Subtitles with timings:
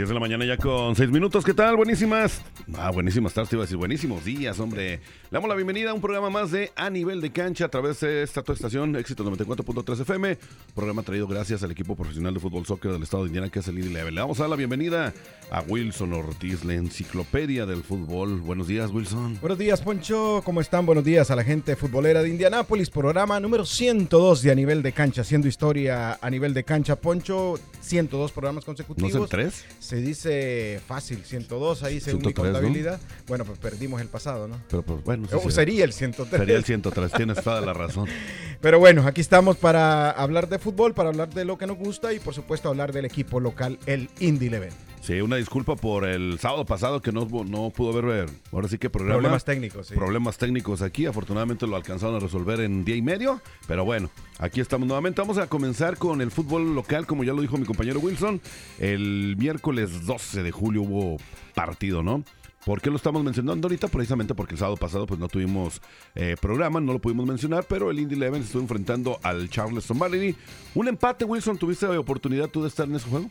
[0.00, 1.76] 10 de la mañana ya con 6 minutos, ¿qué tal?
[1.76, 2.40] Buenísimas.
[2.74, 4.92] Ah, buenísimas tardes, iba a decir buenísimos días, hombre.
[4.94, 8.00] Le damos la bienvenida a un programa más de A Nivel de Cancha a través
[8.00, 10.38] de esta tu estación, Éxito 94.3 FM.
[10.74, 13.68] Programa traído gracias al equipo profesional de fútbol soccer del estado de Indiana, que es
[13.68, 14.14] el Indy Level.
[14.14, 15.12] Le vamos a dar la bienvenida
[15.50, 18.40] a Wilson Ortiz, la enciclopedia del fútbol.
[18.40, 19.38] Buenos días, Wilson.
[19.42, 20.40] Buenos días, Poncho.
[20.46, 20.86] ¿Cómo están?
[20.86, 22.88] Buenos días a la gente futbolera de Indianápolis.
[22.88, 26.96] Programa número 102 de A Nivel de Cancha, haciendo historia a nivel de cancha.
[26.96, 29.12] Poncho, 102 programas consecutivos.
[29.12, 29.64] ¿No es el 3?
[29.90, 33.00] Se dice fácil, 102 ahí según 103, mi contabilidad.
[33.26, 34.62] Bueno, pues perdimos el pasado, ¿no?
[34.68, 35.26] Pero pues bueno.
[35.28, 35.50] sí, O sí.
[35.50, 36.38] sería el 103.
[36.38, 38.08] Sería el 103, tienes toda la razón.
[38.60, 42.12] Pero bueno, aquí estamos para hablar de fútbol, para hablar de lo que nos gusta
[42.12, 44.70] y por supuesto hablar del equipo local, el Indy Leven.
[45.00, 48.90] Sí, una disculpa por el sábado pasado que no, no pudo haber, ahora sí que
[48.90, 49.18] programa.
[49.18, 49.94] Problemas técnicos, sí.
[49.94, 54.60] Problemas técnicos aquí, afortunadamente lo alcanzaron a resolver en día y medio, pero bueno, aquí
[54.60, 55.22] estamos nuevamente.
[55.22, 58.42] Vamos a comenzar con el fútbol local, como ya lo dijo mi compañero Wilson.
[58.78, 61.16] El miércoles 12 de julio hubo
[61.54, 62.22] partido, ¿no?
[62.64, 63.88] ¿Por qué lo estamos mencionando ahorita?
[63.88, 65.80] Precisamente porque el sábado pasado pues no tuvimos
[66.14, 69.98] eh, programa, no lo pudimos mencionar, pero el Indy Eleven se estuvo enfrentando al Charleston
[69.98, 70.36] Valley.
[70.74, 73.30] Un empate, Wilson, ¿tuviste oportunidad tú de estar en ese juego?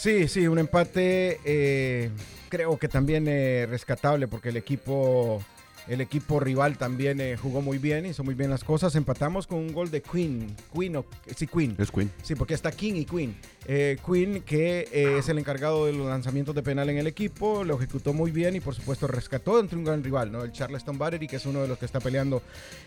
[0.00, 2.08] Sí, sí, un empate eh,
[2.48, 5.42] creo que también eh, rescatable porque el equipo,
[5.88, 8.94] el equipo rival también eh, jugó muy bien, hizo muy bien las cosas.
[8.94, 11.04] Empatamos con un gol de Queen, Queen o
[11.36, 11.76] sí Queen.
[11.78, 12.10] Es Queen.
[12.22, 13.36] Sí, porque está King y Queen.
[13.66, 17.62] Eh, Queen, que eh, es el encargado de los lanzamientos de penal en el equipo,
[17.62, 20.44] lo ejecutó muy bien y por supuesto rescató entre un gran rival, ¿no?
[20.44, 22.40] El Charleston Battery, que es uno de los que está peleando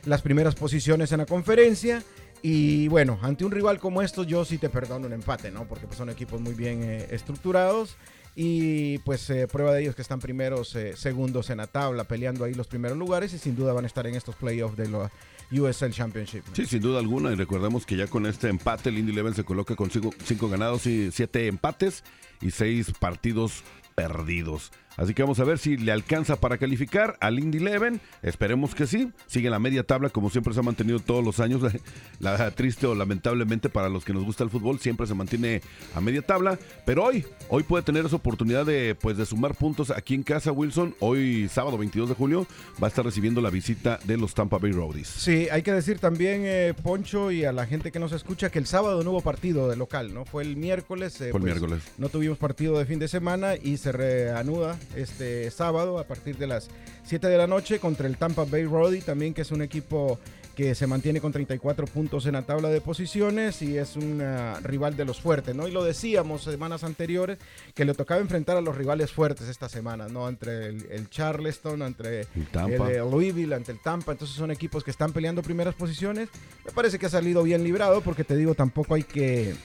[0.05, 2.01] las primeras posiciones en la conferencia.
[2.45, 5.65] Y bueno, ante un rival como estos, yo sí te perdono un empate, ¿no?
[5.65, 7.95] Porque pues, son equipos muy bien eh, estructurados.
[8.35, 12.43] Y pues eh, prueba de ellos que están primeros, eh, segundos en la tabla, peleando
[12.43, 15.09] ahí los primeros lugares y sin duda van a estar en estos playoffs de la
[15.51, 16.43] USL Championship.
[16.51, 17.31] Sí, sin duda alguna.
[17.31, 20.49] Y recordemos que ya con este empate, el Indy Eleven se coloca con cinco, cinco
[20.49, 22.03] ganados y siete empates
[22.41, 23.63] y seis partidos
[23.95, 24.71] perdidos.
[24.97, 27.99] Así que vamos a ver si le alcanza para calificar al Indy Eleven.
[28.21, 29.11] Esperemos que sí.
[29.27, 31.61] Sigue en la media tabla, como siempre se ha mantenido todos los años.
[32.19, 35.61] La, triste o lamentablemente para los que nos gusta el fútbol, siempre se mantiene
[35.95, 36.57] a media tabla.
[36.85, 40.51] Pero hoy, hoy puede tener esa oportunidad de, pues, de sumar puntos aquí en casa,
[40.51, 40.95] Wilson.
[40.99, 42.47] Hoy, sábado 22 de julio,
[42.81, 45.07] va a estar recibiendo la visita de los Tampa Bay Rowdies.
[45.07, 48.59] Sí, hay que decir también, eh, Poncho, y a la gente que nos escucha, que
[48.59, 50.25] el sábado no hubo partido de local, ¿no?
[50.25, 51.15] Fue el miércoles.
[51.15, 51.83] eh, Fue el pues, miércoles.
[51.97, 56.47] No tuvimos partido de fin de semana y se reanuda este sábado a partir de
[56.47, 56.69] las
[57.05, 60.19] 7 de la noche contra el Tampa Bay Rowdy, también que es un equipo
[60.55, 64.59] que se mantiene con 34 puntos en la tabla de posiciones y es un ah,
[64.61, 65.67] rival de los fuertes, ¿no?
[65.67, 67.39] Y lo decíamos semanas anteriores
[67.73, 70.29] que le tocaba enfrentar a los rivales fuertes esta semana, ¿no?
[70.29, 72.89] Entre el, el Charleston, entre El Tampa.
[72.89, 76.29] el, eh, Louisville, ante el Tampa, entonces son equipos que están peleando primeras posiciones.
[76.65, 79.55] Me parece que ha salido bien librado porque te digo, tampoco hay que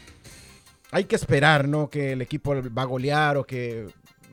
[0.91, 1.91] hay que esperar, ¿no?
[1.91, 3.87] Que el equipo va a golear o que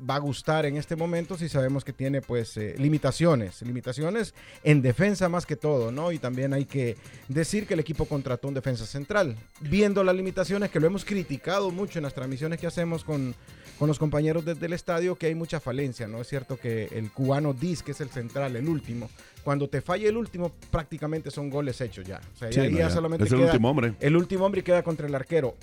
[0.09, 4.33] va a gustar en este momento si sabemos que tiene pues eh, limitaciones, limitaciones
[4.63, 6.11] en defensa más que todo, ¿no?
[6.11, 6.97] Y también hay que
[7.27, 11.71] decir que el equipo contrató un defensa central, viendo las limitaciones que lo hemos criticado
[11.71, 13.33] mucho en las transmisiones que hacemos con,
[13.79, 16.21] con los compañeros desde el estadio, que hay mucha falencia, ¿no?
[16.21, 19.09] Es cierto que el cubano Diz, que es el central, el último,
[19.43, 22.19] cuando te falla el último prácticamente son goles hechos ya.
[22.33, 22.93] O sea, Sí, ahí no, ya ya.
[22.93, 23.93] solamente Es el queda- último hombre.
[23.99, 25.55] el último hombre queda contra el arquero.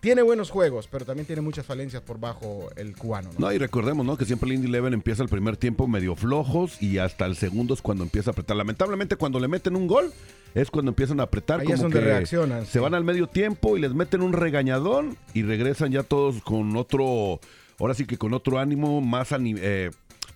[0.00, 3.30] Tiene buenos juegos, pero también tiene muchas falencias por bajo el cubano.
[3.34, 3.46] ¿no?
[3.48, 4.16] No, y recordemos, ¿no?
[4.16, 7.74] Que siempre el Indy Eleven empieza el primer tiempo medio flojos y hasta el segundo
[7.74, 8.56] es cuando empieza a apretar.
[8.56, 10.10] Lamentablemente, cuando le meten un gol,
[10.54, 11.60] es cuando empiezan a apretar.
[11.60, 12.78] Ahí como es donde que reaccionan, Se sí.
[12.78, 17.38] van al medio tiempo y les meten un regañadón y regresan ya todos con otro,
[17.78, 19.90] ahora sí que con otro ánimo, más eh,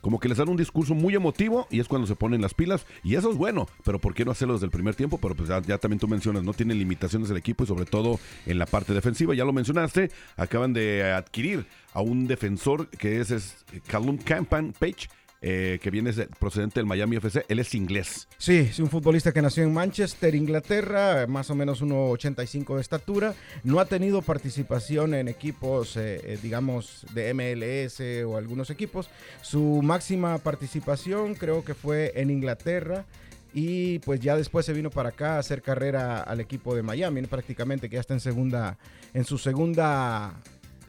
[0.05, 2.85] como que les dan un discurso muy emotivo y es cuando se ponen las pilas.
[3.03, 5.17] Y eso es bueno, pero ¿por qué no hacerlo desde el primer tiempo?
[5.17, 8.59] Pero pues ya, también tú mencionas, no tiene limitaciones el equipo y sobre todo en
[8.59, 9.35] la parte defensiva.
[9.35, 11.65] Ya lo mencionaste, acaban de adquirir
[11.95, 15.09] a un defensor que es, es Callum Campan Page.
[15.47, 18.27] Eh, que viene de- procedente del Miami FC, él es inglés.
[18.39, 23.35] Sí, es un futbolista que nació en Manchester, Inglaterra, más o menos 1,85 de estatura.
[23.63, 29.11] No ha tenido participación en equipos, eh, eh, digamos, de MLS o algunos equipos.
[29.43, 33.05] Su máxima participación creo que fue en Inglaterra.
[33.53, 37.23] Y pues ya después se vino para acá a hacer carrera al equipo de Miami,
[37.23, 38.79] prácticamente que ya está en segunda,
[39.13, 40.35] en su segunda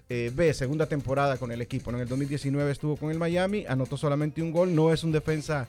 [0.09, 1.91] eh, B, segunda temporada con el equipo.
[1.91, 1.97] ¿no?
[1.97, 5.67] En el 2019 estuvo con el Miami, anotó solamente un gol, no es un defensa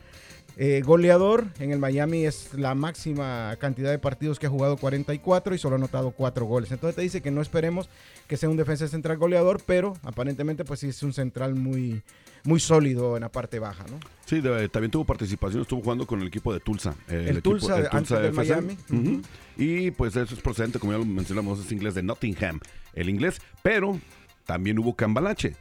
[0.58, 5.54] Eh, goleador en el Miami es la máxima cantidad de partidos que ha jugado 44
[5.54, 6.70] y solo ha anotado 4 goles.
[6.72, 7.90] Entonces te dice que no esperemos
[8.26, 12.00] que sea un defensa central goleador, pero aparentemente pues sí es un central muy,
[12.44, 13.98] muy sólido en la parte baja, ¿no?
[14.24, 16.94] Sí, de- también tuvo participación, estuvo jugando con el equipo de Tulsa.
[17.10, 18.54] eh, El equipo- Tulsa, antes del FC.
[18.56, 18.76] Miami.
[19.58, 22.60] Y pues eso es procedente, como ya lo mencionamos, es inglés de Nottingham,
[22.94, 24.00] el inglés, pero
[24.46, 25.54] también hubo Cambalache.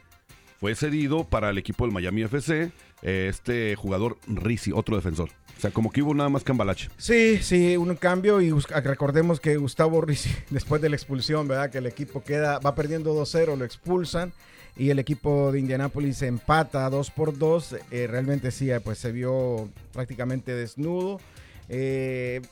[0.58, 2.72] Fue cedido para el equipo del Miami FC
[3.02, 5.28] este jugador Rizzi, otro defensor.
[5.56, 6.88] O sea, como que hubo nada más Cambalache.
[6.96, 11.70] Sí, sí, un cambio y recordemos que Gustavo Rizzi, después de la expulsión, ¿verdad?
[11.70, 14.32] Que el equipo queda, va perdiendo 2-0, lo expulsan
[14.76, 17.76] y el equipo de Indianápolis empata 2 por 2.
[17.90, 21.20] Eh, realmente sí, eh, pues se vio prácticamente desnudo.
[21.68, 22.42] Eh,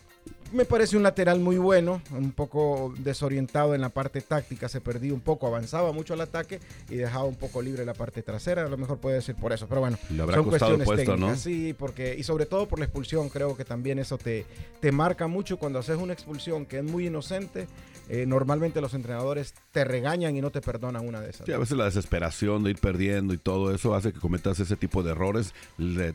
[0.52, 5.14] me parece un lateral muy bueno, un poco desorientado en la parte táctica, se perdió
[5.14, 8.69] un poco, avanzaba mucho al ataque y dejaba un poco libre la parte trasera, a
[8.69, 11.26] lo mejor puede ser por eso, pero bueno, Le habrá son costado cuestiones puesto, ¿no?
[11.26, 14.46] técnicas, sí, porque y sobre todo por la expulsión, creo que también eso te,
[14.81, 17.67] te marca mucho cuando haces una expulsión que es muy inocente,
[18.08, 21.47] eh, normalmente los entrenadores te regañan y no te perdonan una de esas.
[21.47, 24.76] Sí, a veces la desesperación de ir perdiendo y todo eso hace que cometas ese
[24.76, 25.55] tipo de errores,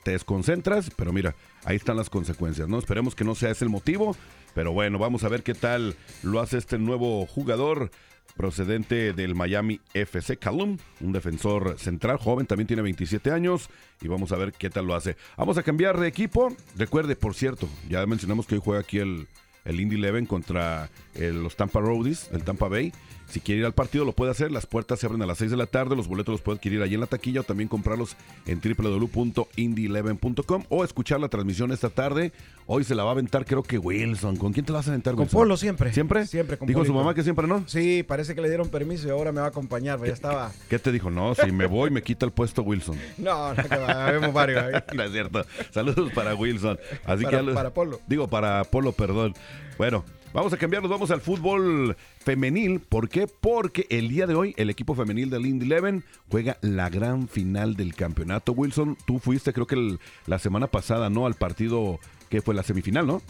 [0.04, 1.36] te desconcentras, pero mira,
[1.66, 2.80] ahí están las consecuencias, ¿no?
[2.80, 4.16] Esperemos que no sea ese el motivo,
[4.54, 7.92] pero bueno, vamos a ver qué tal lo hace este nuevo jugador
[8.36, 13.70] procedente del Miami FC Calum, un defensor central joven, también tiene 27 años
[14.02, 15.18] y vamos a ver qué tal lo hace.
[15.36, 16.56] Vamos a cambiar de equipo.
[16.78, 19.28] Recuerde, por cierto, ya mencionamos que hoy juega aquí el,
[19.66, 22.94] el Indy Eleven contra eh, los Tampa Roadies, el Tampa Bay.
[23.30, 25.52] Si quiere ir al partido lo puede hacer, las puertas se abren a las 6
[25.52, 28.16] de la tarde, los boletos los puede adquirir allí en la taquilla o también comprarlos
[28.48, 32.32] en www.indy11.com o escuchar la transmisión esta tarde.
[32.66, 34.38] Hoy se la va a aventar creo que Wilson.
[34.38, 35.40] ¿Con quién te la vas a aventar Con Wilson?
[35.40, 35.94] Polo siempre.
[35.94, 36.26] ¿Siempre?
[36.28, 37.64] Siempre con Dijo su mamá que siempre no.
[37.68, 40.52] Sí, parece que le dieron permiso y ahora me va a acompañar, ya estaba...
[40.70, 41.10] ¿Qué te dijo?
[41.10, 42.98] No, si me voy me quita el puesto Wilson.
[43.18, 44.82] No, no, que va, vemos varios ahí.
[44.96, 45.46] no es cierto.
[45.72, 46.80] Saludos para Wilson.
[47.06, 48.00] Así Para- que ya para Polo.
[48.08, 49.34] Digo, para Polo, perdón.
[49.78, 50.04] Bueno,
[50.34, 52.80] vamos a cambiarnos, vamos al fútbol femenil.
[52.80, 53.28] ¿Por qué?
[53.28, 57.76] Porque el día de hoy el equipo femenil del Indy Eleven juega la gran final
[57.76, 58.52] del campeonato.
[58.54, 61.26] Wilson, tú fuiste creo que el- la semana pasada, ¿no?
[61.26, 62.00] Al partido
[62.30, 63.22] que fue la semifinal, ¿no?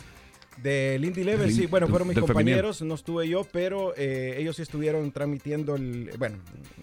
[0.62, 2.34] Del Indy Del sí, bueno, fueron mis femenil.
[2.34, 6.36] compañeros, no estuve yo, pero eh, ellos sí estuvieron transmitiendo, el, bueno,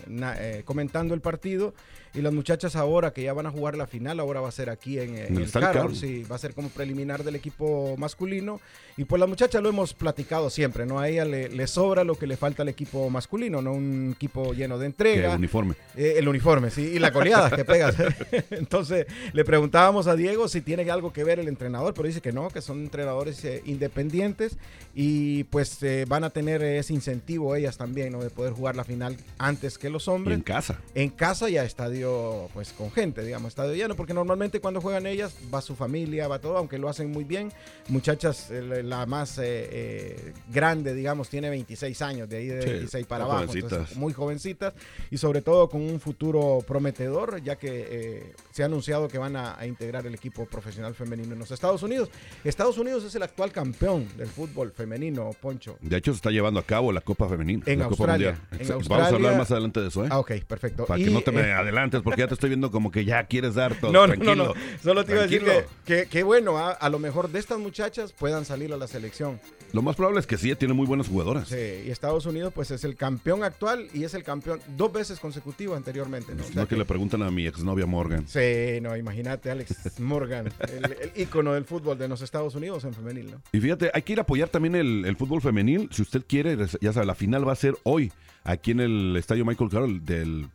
[0.06, 1.74] na- eh, comentando el partido.
[2.16, 4.70] Y las muchachas ahora que ya van a jugar la final, ahora va a ser
[4.70, 5.94] aquí en, eh, En el el Carroll.
[5.94, 8.60] sí, va a ser como preliminar del equipo masculino.
[8.96, 10.98] Y pues las muchachas lo hemos platicado siempre, ¿no?
[10.98, 13.72] A ella le, le sobra lo que le falta al equipo masculino, ¿no?
[13.74, 15.34] Un equipo lleno de entrega.
[15.36, 15.74] uniforme.
[15.94, 17.94] Eh, el uniforme, sí, y la goleada que pegas.
[18.50, 22.32] Entonces, le preguntábamos a Diego si tiene algo que ver el entrenador, pero dice que
[22.32, 24.56] no, que son entrenadores eh, independientes
[24.94, 28.22] y pues eh, van a tener ese incentivo ellas también, ¿no?
[28.22, 30.36] De poder jugar la final antes que los Y hombres.
[30.38, 30.80] en casa.
[30.94, 32.05] En casa ya estadio,
[32.52, 36.38] pues con gente, digamos, estadio lleno, porque normalmente cuando juegan ellas va su familia, va
[36.40, 37.52] todo, aunque lo hacen muy bien.
[37.88, 43.06] Muchachas, la más eh, eh, grande, digamos, tiene 26 años, de ahí de Sí, 26
[43.06, 43.40] para abajo.
[43.46, 43.72] jovencitas.
[43.72, 44.74] entonces, muy jovencitas
[45.10, 49.36] y sobre todo con un futuro prometedor, ya que eh, se ha anunciado que van
[49.36, 52.10] a, a integrar el equipo profesional femenino en los Estados Unidos.
[52.44, 55.76] Estados Unidos es el actual campeón del fútbol femenino, Poncho.
[55.80, 57.62] De hecho, se está llevando a cabo la Copa Femenina.
[57.66, 58.30] En la Copa Australia.
[58.32, 58.48] Mundial.
[58.52, 58.88] En Exacto.
[58.88, 60.08] Vamos a hablar más adelante de eso, ¿eh?
[60.10, 60.86] Ah, ok, perfecto.
[60.86, 61.52] Para Y, que no te me eh,
[62.02, 63.92] porque ya te estoy viendo como que ya quieres dar todo.
[63.92, 64.34] No, no, Tranquilo.
[64.36, 64.60] no, no.
[64.82, 68.12] Solo te iba a decir que, que, que bueno, a lo mejor de estas muchachas
[68.12, 69.40] puedan salir a la selección.
[69.72, 71.48] Lo más probable es que sí, tiene muy buenas jugadoras.
[71.48, 75.18] Sí, y Estados Unidos pues es el campeón actual y es el campeón dos veces
[75.18, 76.34] consecutivo anteriormente.
[76.34, 76.44] ¿no?
[76.44, 78.26] O No que que- le preguntan a mi exnovia Morgan.
[78.28, 82.94] Sí, no, imagínate, Alex Morgan, el, el ícono del fútbol de los Estados Unidos en
[82.94, 83.42] femenil, ¿no?
[83.52, 85.88] Y fíjate, hay que ir a apoyar también el, el fútbol femenil.
[85.92, 88.12] Si usted quiere, ya sabe, la final va a ser hoy,
[88.44, 90.46] aquí en el estadio Michael Carroll del,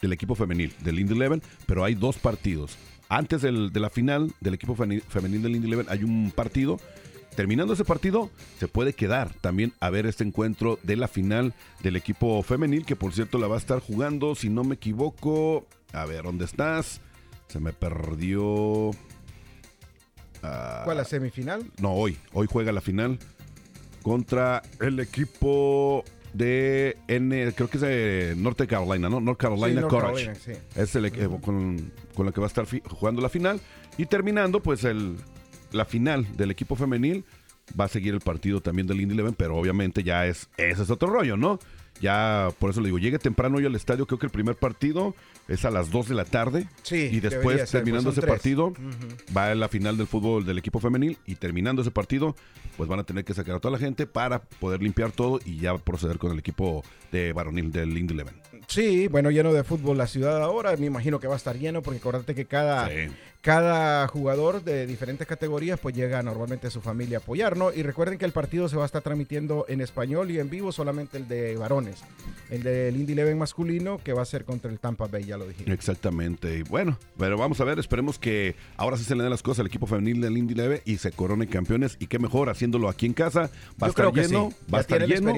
[0.00, 2.76] del equipo femenil, del Indy Eleven, pero hay dos partidos.
[3.08, 6.78] Antes del- de la final del equipo femenil del Indy Eleven hay un partido.
[7.36, 8.28] Terminando ese partido,
[8.58, 12.96] se puede quedar también a ver este encuentro de la final del equipo femenil, que
[12.96, 15.66] por cierto la va a estar jugando, si no me equivoco.
[15.92, 17.00] A ver, ¿dónde estás?
[17.48, 18.90] Se me perdió.
[20.42, 21.64] Ah, ¿Cuál la semifinal?
[21.80, 22.16] no, hoy.
[22.32, 23.18] Hoy juega la final
[24.02, 29.20] contra el equipo de N, creo que es de Norte Carolina, ¿no?
[29.20, 30.26] North Carolina Sí, North Courage.
[30.26, 30.52] Carolina, sí.
[30.76, 31.10] Es el
[31.40, 33.60] con, con la que va a estar jugando la final.
[33.98, 35.16] Y terminando, pues, el,
[35.72, 37.24] la final del equipo femenil.
[37.78, 40.90] Va a seguir el partido también del Indy Eleven, pero obviamente ya es, ese es
[40.90, 41.60] otro rollo, ¿no?
[42.00, 45.14] Ya, por eso le digo, llegue temprano hoy al estadio, creo que el primer partido
[45.48, 46.66] es a las 2 de la tarde.
[46.82, 48.32] Sí, Y después, ser, terminando pues ese tres.
[48.32, 48.72] partido,
[49.36, 52.34] va a la final del fútbol del equipo femenil y terminando ese partido,
[52.76, 55.58] pues van a tener que sacar a toda la gente para poder limpiar todo y
[55.58, 58.34] ya proceder con el equipo de varonil del Indy Eleven.
[58.66, 60.76] Sí, bueno, lleno de fútbol la ciudad ahora.
[60.76, 62.94] Me imagino que va a estar lleno porque acordate que cada, Sí.
[63.40, 67.72] Cada jugador de diferentes categorías pues llega normalmente a su familia a apoyar, ¿no?
[67.72, 70.72] Y recuerden que el partido se va a estar transmitiendo en español y en vivo
[70.72, 72.00] solamente el de varones.
[72.50, 75.48] El del Indy Leven masculino que va a ser contra el Tampa Bay, ya lo
[75.48, 75.70] dije.
[75.72, 76.58] Exactamente.
[76.58, 79.60] Y bueno, pero vamos a ver, esperemos que ahora sí se le den las cosas
[79.60, 83.06] al equipo femenil del Indy Leve y se coronen campeones y qué mejor haciéndolo aquí
[83.06, 83.50] en casa.
[83.82, 85.34] Va a estar lleno, va a estar lleno.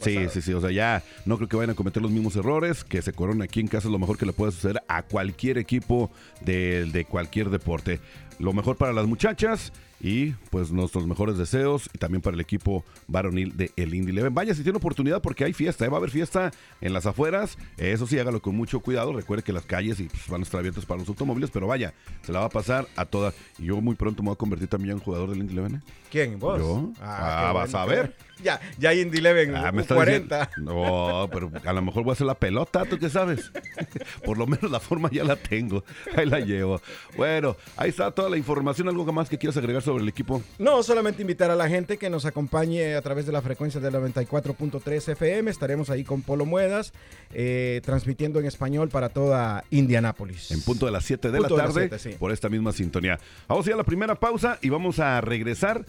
[0.00, 2.84] sí, sí, sí, o sea, ya no creo que vayan a cometer los mismos errores,
[2.84, 5.56] que se corone aquí en casa es lo mejor que le puede suceder a cualquier
[5.56, 6.10] equipo
[6.42, 8.00] de, de cualquier deporte.
[8.38, 12.84] Lo mejor para las muchachas y pues nuestros mejores deseos y también para el equipo
[13.06, 14.34] varonil de el Indy Leven.
[14.34, 15.88] Vaya si tiene oportunidad porque hay fiesta, ¿eh?
[15.88, 17.56] va a haber fiesta en las afueras.
[17.76, 19.12] Eso sí, hágalo con mucho cuidado.
[19.12, 21.94] Recuerde que las calles y, pues, van a estar abiertas para los automóviles, pero vaya,
[22.22, 23.34] se la va a pasar a todas.
[23.58, 25.76] Y yo muy pronto me voy a convertir también en jugador del Indy Leven.
[25.76, 25.80] ¿eh?
[26.10, 26.38] ¿Quién?
[26.38, 26.58] ¿Vos?
[26.58, 26.92] Yo.
[27.00, 28.14] Ah, ah vas a ver.
[28.42, 30.50] Ya, ya Indy Leven, ah, 40.
[30.58, 33.50] no, pero a lo mejor voy a hacer la pelota, ¿tú qué sabes?
[34.24, 35.84] Por lo menos la forma ya la tengo.
[36.14, 36.80] Ahí la llevo.
[37.16, 38.88] Bueno, ahí está toda la información.
[38.88, 40.42] ¿Algo más que quieras agregar sobre el equipo?
[40.58, 43.94] No, solamente invitar a la gente que nos acompañe a través de la frecuencia del
[43.94, 45.48] 94.3 FM.
[45.48, 46.92] Estaremos ahí con Polo Muedas,
[47.32, 50.50] eh, transmitiendo en español para toda Indianápolis.
[50.50, 53.20] En punto de las 7 de la tarde, por esta misma sintonía.
[53.46, 55.84] Vamos a ir a la primera pausa y vamos a regresar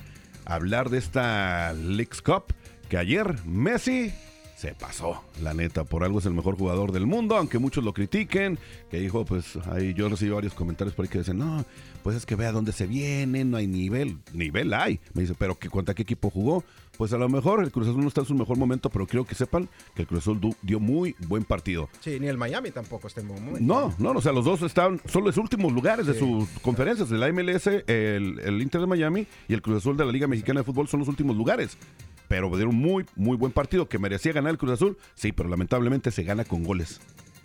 [0.46, 2.54] hablar de esta Leagues Cup
[2.88, 4.14] que ayer Messi
[4.58, 7.94] se pasó, la neta, por algo es el mejor jugador del mundo, aunque muchos lo
[7.94, 8.58] critiquen,
[8.90, 11.64] que dijo, pues ahí yo recibí varios comentarios por ahí que dicen, no,
[12.02, 15.60] pues es que vea dónde se viene, no hay nivel, nivel hay, me dice, pero
[15.60, 16.64] que ¿cuánta qué equipo jugó?
[16.98, 19.26] Pues a lo mejor el Cruz Azul no está en su mejor momento, pero creo
[19.26, 21.88] que sepan que el Cruz Azul dio muy buen partido.
[22.00, 23.64] Sí, ni el Miami tampoco está en buen momento.
[23.64, 27.32] No, no, o sea, los dos están, son los últimos lugares de sus conferencias, el
[27.32, 30.64] MLS, el, el Inter de Miami y el Cruz Azul de la Liga Mexicana de
[30.64, 31.78] Fútbol son los últimos lugares
[32.28, 34.98] pero dieron muy, muy buen partido que merecía ganar el Cruz Azul.
[35.16, 37.00] Sí, pero lamentablemente se gana con goles.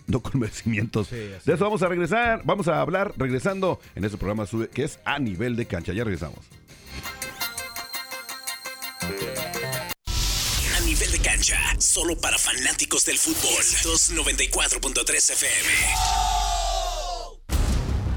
[0.06, 1.10] No con merecimientos.
[1.10, 2.42] de eso vamos a regresar.
[2.44, 5.92] Vamos a hablar regresando en este programa que es a nivel de cancha.
[5.92, 6.38] Ya regresamos.
[10.76, 13.62] A nivel de cancha, solo para fanáticos del fútbol.
[13.62, 16.31] 294.3 FM.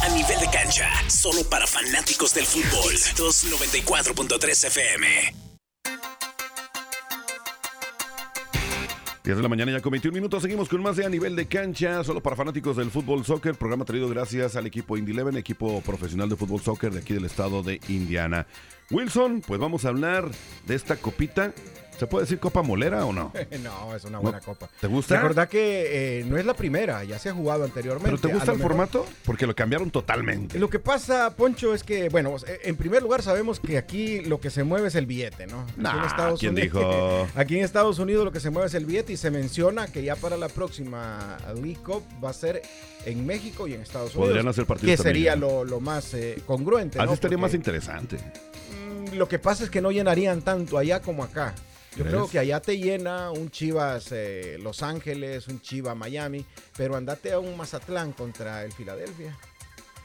[0.02, 2.94] A nivel de cancha, solo para fanáticos del fútbol.
[3.16, 5.49] 294.3 FM.
[9.30, 10.42] 10 de la mañana ya con 21 minutos.
[10.42, 13.54] Seguimos con más de a nivel de cancha, solo para fanáticos del fútbol soccer.
[13.54, 17.26] Programa traído gracias al equipo Indy Eleven, equipo profesional de fútbol soccer de aquí del
[17.26, 18.48] estado de Indiana.
[18.90, 20.28] Wilson, pues vamos a hablar
[20.66, 21.54] de esta copita.
[22.00, 23.32] ¿Se puede decir copa molera o no?
[23.62, 24.44] no, es una buena No.
[24.44, 24.68] copa.
[24.80, 25.16] ¿Te gusta?
[25.16, 28.08] Recordá que eh, no es la primera, ya se ha jugado anteriormente.
[28.10, 29.06] ¿Pero te gusta el mejor- formato?
[29.24, 30.58] Porque lo cambiaron totalmente.
[30.58, 34.40] Lo que pasa, Poncho, es que, bueno, eh, en primer lugar sabemos que aquí lo
[34.40, 35.60] que se mueve es el billete, ¿no?
[35.62, 37.28] Aquí Nah, ¿quién Unidos- dijo?
[37.36, 40.02] Aquí en Estados Unidos lo que se mueve es el billete y se menciona que
[40.02, 42.62] ya para la próxima League Cup va a ser
[43.04, 44.28] en México y en Estados Unidos.
[44.30, 47.12] Podrían hacer partidos Que también sería lo, lo más eh, congruente, Así ¿no?
[47.12, 48.16] estaría más interesante.
[48.16, 51.54] mm, Lo que pasa es que no llenarían tanto allá como acá.
[51.96, 52.08] Yo ¿Crees?
[52.08, 56.44] creo que allá te llena un Chivas eh, Los Ángeles, un Chivas Miami,
[56.76, 59.36] pero andate a un Mazatlán contra el Filadelfia.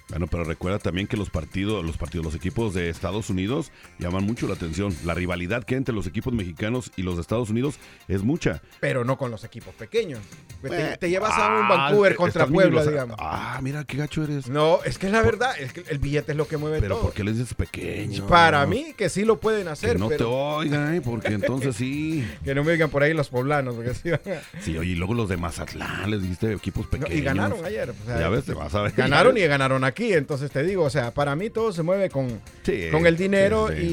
[0.10, 4.24] Bueno, pero recuerda también que los partidos, los partidos, los equipos de Estados Unidos llaman
[4.24, 4.96] mucho la atención.
[5.04, 7.76] La rivalidad que hay entre los equipos mexicanos y los de Estados Unidos
[8.08, 8.62] es mucha.
[8.80, 10.20] pero no con los equipos pequeños.
[10.62, 13.18] Te, Eh, te llevas a un ah, Vancouver contra Puebla, digamos.
[13.20, 14.48] Ah, mira qué gacho eres.
[14.48, 16.96] No, es que es la verdad, es que el billete es lo que mueve Pero
[16.96, 17.06] todo.
[17.06, 18.28] ¿por qué les dices pequeño?
[18.28, 21.02] Para mí que sí lo pueden Que hacer, no te pero oigan, ¿eh?
[21.02, 22.26] porque entonces sí.
[22.44, 24.10] que no me digan por ahí los poblanos, porque sí
[24.62, 27.18] Sí, oye, y luego los de Mazatlán les dijiste equipos No, pequeños.
[27.18, 27.90] y ganaron ayer.
[27.90, 28.92] o sea, Ya ves, te vas a ver.
[28.92, 32.42] Ganaron y ganaron aquí, entonces te digo, o sea, para mí todo se mueve con,
[32.64, 33.86] Sí, con el dinero sí, sí.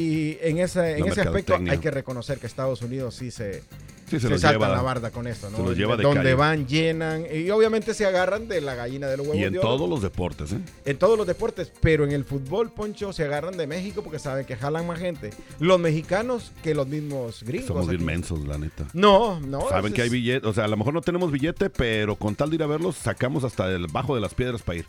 [0.43, 3.63] y en, esa, en ese aspecto hay que reconocer que Estados Unidos sí se,
[4.11, 4.69] se se salta lleva.
[4.69, 5.57] la barda con esto, ¿no?
[5.57, 6.35] se los lleva de Donde calle.
[6.35, 9.59] van, llenan y obviamente se agarran de la gallina de los huevos Y en de
[9.61, 9.69] oro.
[9.69, 10.59] todos los deportes, ¿eh?
[10.85, 14.45] en todos los deportes, pero en el fútbol, Poncho, se agarran de México porque saben
[14.45, 15.31] que jalan más gente.
[15.61, 17.69] Los mexicanos que los mismos gringos.
[17.69, 18.05] Somos bien aquí.
[18.05, 18.87] mensos, la neta.
[18.93, 19.67] No, no.
[19.71, 22.51] Saben que hay billete, o sea, a lo mejor no tenemos billete, pero con tal
[22.51, 24.87] de ir a verlos, sacamos hasta el bajo de las piedras para ir.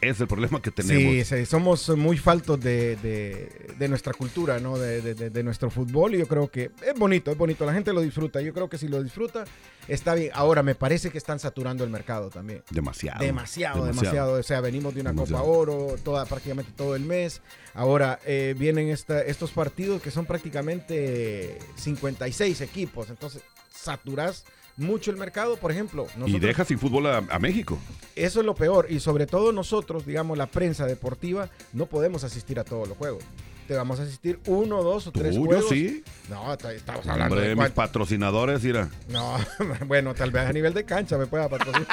[0.00, 1.12] Es el problema que tenemos.
[1.12, 4.76] Sí, sí, somos muy faltos de, de- de nuestra cultura, ¿no?
[4.78, 8.00] De, de- nuestro fútbol y yo creo que es bonito, es bonito, la gente lo
[8.02, 8.40] disfruta.
[8.42, 9.44] Yo creo que si lo disfruta,
[9.88, 10.30] está bien.
[10.34, 12.62] Ahora, me parece que están saturando el mercado también.
[12.70, 13.24] Demasiado.
[13.24, 15.42] Demasiado, demasiado, O sea, venimos de una Demasiado.
[15.42, 17.40] Copa Oro, toda, prácticamente todo el mes.
[17.72, 23.08] Ahora eh, vienen esta- estos partidos que son prácticamente 56 equipos.
[23.10, 24.44] Entonces, saturas
[24.76, 25.56] mucho el mercado.
[25.56, 27.78] Por ejemplo, Y deja sin fútbol a, a México.
[28.16, 28.86] eso es lo peor.
[28.90, 33.24] Y sobre todo nosotros, digamos, la prensa deportiva, no podemos asistir a todos los juegos.
[33.66, 35.70] Te vamos a asistir uno, dos o tres juegos.
[35.70, 36.04] sí.
[36.28, 38.90] No, estamos hablando Hombre, de mis patrocinadores, mira.
[39.08, 39.38] No,
[39.86, 41.88] bueno, tal vez a nivel de cancha me pueda patrocinar.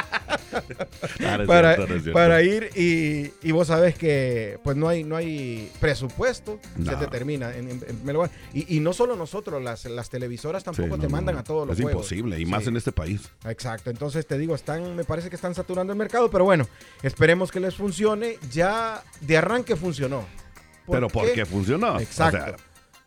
[1.20, 1.74] Es para,
[2.40, 7.08] es ir y, y vos sabes que pues no hay no hay presupuesto se te
[7.08, 8.32] termina en, en- en primer lugar.
[8.54, 11.42] y, y no solo nosotros las, las televisoras tampoco te no, mandan no.
[11.42, 12.70] a todos los Es juegos imposible, y más Sí.
[12.70, 13.22] en este país.
[13.46, 16.68] exacto entonces te digo están me parece que están saturando el mercado pero bueno
[17.04, 20.26] esperemos que les funcione ya de arranque funcionó
[20.86, 21.14] ¿Por Pero qué?
[21.14, 22.00] porque funcionó.
[22.00, 22.38] Exacto.
[22.40, 22.56] O sea,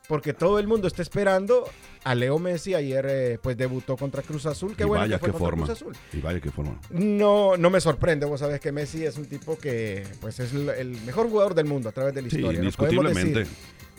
[0.09, 1.69] porque todo el mundo está esperando
[2.05, 5.21] a Leo Messi ayer eh, pues debutó contra Cruz Azul qué y bueno vaya que
[5.21, 5.67] fue qué contra forma.
[5.67, 6.79] Cruz Azul Y vaya qué forma.
[6.90, 8.27] no, no me sorprende.
[8.27, 11.67] Vos sabés que Messi es un tipo que pues es el, el mejor jugador del
[11.67, 12.59] mundo a través de la Sí, historia.
[12.59, 13.38] indiscutiblemente.
[13.40, 13.55] decir,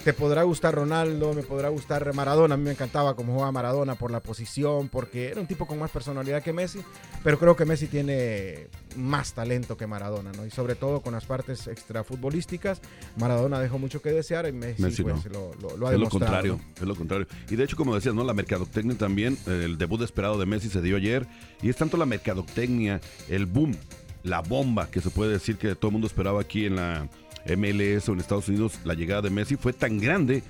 [0.06, 2.54] te podrá gustar Ronaldo, me podrá gustar Maradona.
[2.54, 5.80] A mí me encantaba cómo jugaba Maradona por la posición, porque era un tipo con
[5.80, 6.80] más personalidad que Messi.
[7.24, 10.46] Pero creo que Messi tiene más talento que Maradona, ¿no?
[10.46, 12.82] Y sobre todo con las partes extrafutbolísticas,
[13.18, 15.32] Maradona dejó mucho que desear y Messi, Messi pues, no.
[15.60, 16.10] lo, lo- lo ha Es lo demostrado.
[16.12, 16.82] contrario, ¿no?
[16.82, 17.28] es lo contrario.
[17.50, 18.24] Y de hecho, como decías, ¿no?
[18.24, 21.26] La mercadotecnia también, el debut esperado de Messi se dio ayer.
[21.64, 23.76] Y es tanto la mercadotecnia, el boom,
[24.24, 27.10] la bomba que se puede decir que todo el mundo esperaba aquí en la
[27.58, 30.44] MLS o en Estados Unidos, la llegada de Messi fue tan grande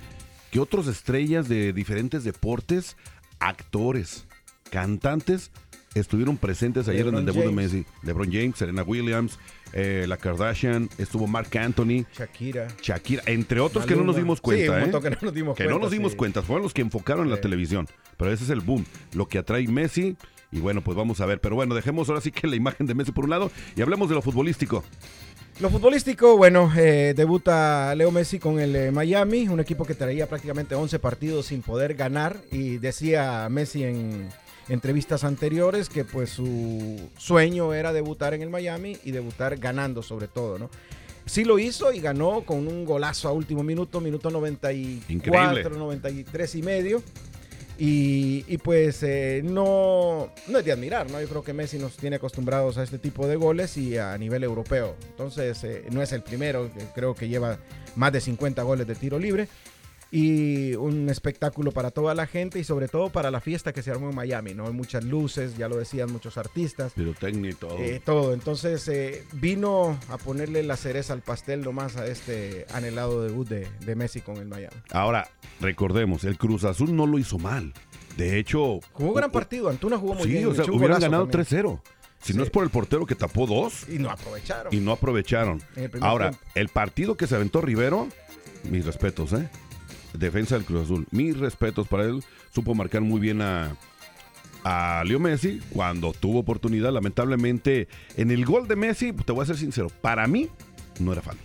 [0.52, 2.96] que otros estrellas de diferentes deportes,
[3.40, 4.26] actores,
[4.72, 5.52] cantantes,
[5.94, 7.72] estuvieron presentes ayer en el debut James.
[7.72, 7.90] de Messi.
[8.04, 9.40] LeBron James, Serena Williams,
[9.74, 12.06] eh, la Kardashian, estuvo Mark Anthony.
[12.18, 12.68] Shakira.
[12.82, 15.02] Shakira, entre otros que no nos dimos Sí, cuenta, un ¿eh?
[15.02, 15.74] que no nos dimos que cuenta.
[15.74, 16.18] no nos dimos sí.
[16.18, 17.42] cuenta, fueron los que enfocaron en la Sí.
[17.44, 17.88] televisión.
[18.18, 20.16] Pero ese es el boom, lo que atrae Messi.
[20.52, 21.42] Y bueno, pues vamos a ver.
[21.42, 24.08] Pero bueno, dejemos ahora sí que la imagen de Messi por un lado y hablemos
[24.08, 24.86] de lo futbolístico.
[25.62, 30.28] Lo futbolístico, bueno, eh, debuta Leo Messi con el eh, Miami, un equipo que traía
[30.28, 34.30] prácticamente 11 partidos sin poder ganar y decía Messi en
[34.68, 40.28] entrevistas anteriores que pues su sueño era debutar en el Miami y debutar ganando sobre
[40.28, 40.70] todo, ¿no?
[41.26, 45.70] Sí lo hizo y ganó con un golazo a último minuto, minuto 94, Increíble.
[45.70, 47.02] 93 y medio.
[47.78, 51.20] Y, pues eh, no, no es de admirar, ¿no?
[51.20, 54.44] Yo creo que Messi nos tiene acostumbrados a este tipo de goles y a nivel
[54.44, 54.96] europeo.
[55.10, 57.60] Entonces eh, no es el primero, creo que lleva
[57.96, 59.48] más de 50 goles de tiro libre.
[60.12, 63.92] Y un espectáculo para toda la gente y sobre todo para la fiesta que se
[63.92, 64.68] armó en Miami, ¿no?
[64.68, 66.94] Hay muchas luces, ya lo decían muchos artistas.
[66.94, 67.78] Pirotecnia y todo.
[67.80, 68.34] Eh, todo.
[68.34, 73.68] Entonces eh, vino a ponerle la cereza al pastel nomás a este anhelado debut de,
[73.86, 74.76] de Messi con el Miami.
[74.92, 75.28] Ahora,
[75.60, 77.74] recordemos, el Cruz Azul no lo hizo mal.
[78.16, 78.80] De hecho...
[78.94, 80.46] Jugó gran partido, Antuna jugó muy Sí, bien.
[80.48, 81.46] o sea, hubieran ganado también.
[81.66, 81.82] 3-0.
[82.22, 82.46] Si no Sí.
[82.46, 84.74] es por el portero que tapó dos Y no aprovecharon.
[84.74, 85.62] y no aprovecharon.
[85.76, 86.48] El Ahora, tiempo.
[86.56, 88.08] el partido que se aventó Rivero,
[88.70, 89.50] mis respetos, ¿eh?
[90.18, 91.08] Defensa del Cruz Azul.
[91.12, 92.24] Mis respetos para él.
[92.54, 93.76] Supo marcar muy bien a,
[94.64, 96.92] a Leo Messi cuando tuvo oportunidad.
[96.92, 100.50] Lamentablemente, en el gol de Messi, te voy a ser sincero, para mí
[101.00, 101.44] no era falta.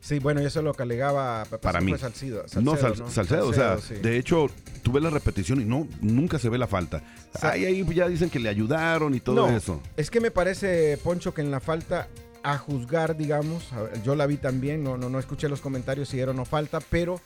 [0.00, 1.90] Sí, bueno, eso es lo que alegaba Para mí.
[1.92, 3.94] fue Salcido, no, Salcedo, Sal- Salcedo, o sea, sí.
[3.94, 4.48] de hecho,
[4.82, 7.02] tú ves la repetición y no, nunca se ve la falta.
[7.40, 9.80] Ahí, ahí ya dicen que le ayudaron y todo No, eso.
[9.96, 12.08] Es que me parece, Poncho, que en la falta
[12.42, 13.70] a juzgar, digamos,
[14.04, 16.80] yo la vi también, no, no, no escuché los comentarios si era o no falta,
[16.80, 17.18] pero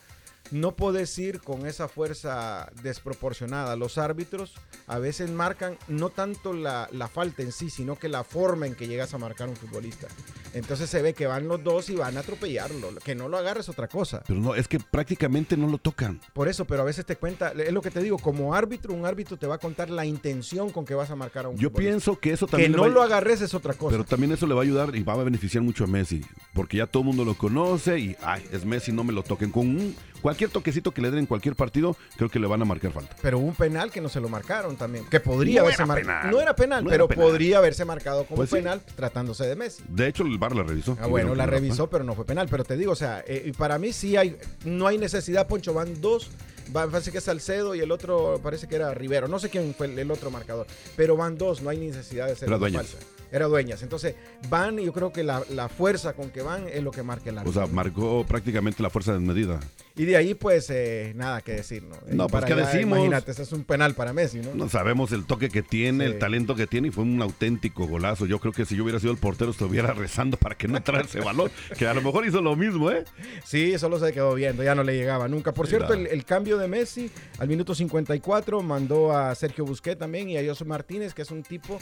[0.51, 3.75] no puedes ir con esa fuerza desproporcionada.
[3.75, 4.53] Los árbitros
[4.87, 8.75] a veces marcan no tanto la, la falta en sí, sino que la forma en
[8.75, 10.07] que llegas a marcar un futbolista.
[10.53, 12.89] Entonces se ve que van los dos y van a atropellarlo.
[13.03, 14.23] Que no lo agarres otra cosa.
[14.27, 16.19] Pero no, es que prácticamente no lo tocan.
[16.33, 19.05] Por eso, pero a veces te cuenta, es lo que te digo, como árbitro, un
[19.05, 21.69] árbitro te va a contar la intención con que vas a marcar a un Yo
[21.69, 21.91] futbolista.
[21.91, 23.91] pienso que eso que también le no lo agarres es otra cosa.
[23.91, 26.25] Pero también eso le va a ayudar y va a beneficiar mucho a Messi.
[26.53, 29.51] Porque ya todo el mundo lo conoce y, ay, es Messi, no me lo toquen.
[29.51, 32.65] Con un- cualquier toquecito que le den en cualquier partido, creo que le van a
[32.65, 33.15] marcar falta.
[33.21, 35.05] Pero hubo un penal que no se lo marcaron también.
[35.05, 36.31] Que podría No haberse marcado.
[36.31, 37.25] No era penal, No pero era penal.
[37.25, 38.55] podría haberse marcado como Pues sí.
[38.57, 39.83] penal tratándose de Messi.
[39.87, 40.97] De hecho, el VAR la revisó.
[41.01, 42.47] Ah, bueno, la revisó, pero no fue penal.
[42.49, 45.99] Pero te digo, o sea, eh, para mí sí hay, no hay necesidad, Poncho, van
[46.01, 46.29] dos.
[46.71, 49.27] Parece que es Salcedo y el otro parece que era Rivero.
[49.27, 50.67] No sé quién fue el, el otro marcador.
[50.95, 52.87] Pero van dos, no hay necesidad de Dueñas.
[52.87, 53.05] falta.
[53.31, 53.83] Era dueñas.
[53.83, 54.15] Entonces,
[54.49, 57.29] van y yo creo que la, la fuerza con que van es lo que marca
[57.29, 57.65] el O árbitro.
[57.65, 59.59] sea, marcó prácticamente la fuerza desmedida.
[60.01, 61.97] Y de ahí, pues, eh, nada que decir, ¿no?
[62.07, 62.97] No, Y pues, para ¿qué allá, decimos?
[62.99, 64.55] Imagínate, ese es un penal para Messi, ¿no?
[64.55, 66.11] No sabemos el toque que tiene, Sí.
[66.13, 68.25] el talento que tiene y fue un auténtico golazo.
[68.25, 71.01] Yo creo que si yo hubiera sido el portero estuviera rezando para que no entrara
[71.03, 73.03] ese balón, que a lo mejor hizo lo mismo, ¿eh?
[73.43, 75.53] Sí, solo se quedó viendo, ya no le llegaba nunca.
[75.53, 80.29] Por cierto, el, el cambio de Messi al minuto 54 mandó a Sergio Busquets también
[80.29, 81.77] y a José Martínez, que es un tipo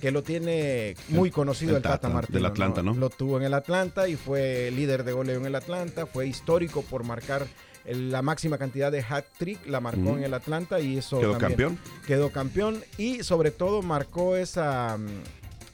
[0.00, 2.36] que lo tiene muy conocido el el, Tata, Tata, Martino.
[2.38, 2.92] del Atlanta, ¿no?
[2.94, 6.82] Lo tuvo en el Atlanta y fue líder de goleo en el Atlanta, fue histórico
[6.82, 7.46] por marcar
[7.86, 11.78] la máxima cantidad de hat-trick, la marcó en el Atlanta y eso Quedó campeón.
[12.06, 14.96] quedó campeón y sobre todo marcó esa...
[14.98, 15.06] mm,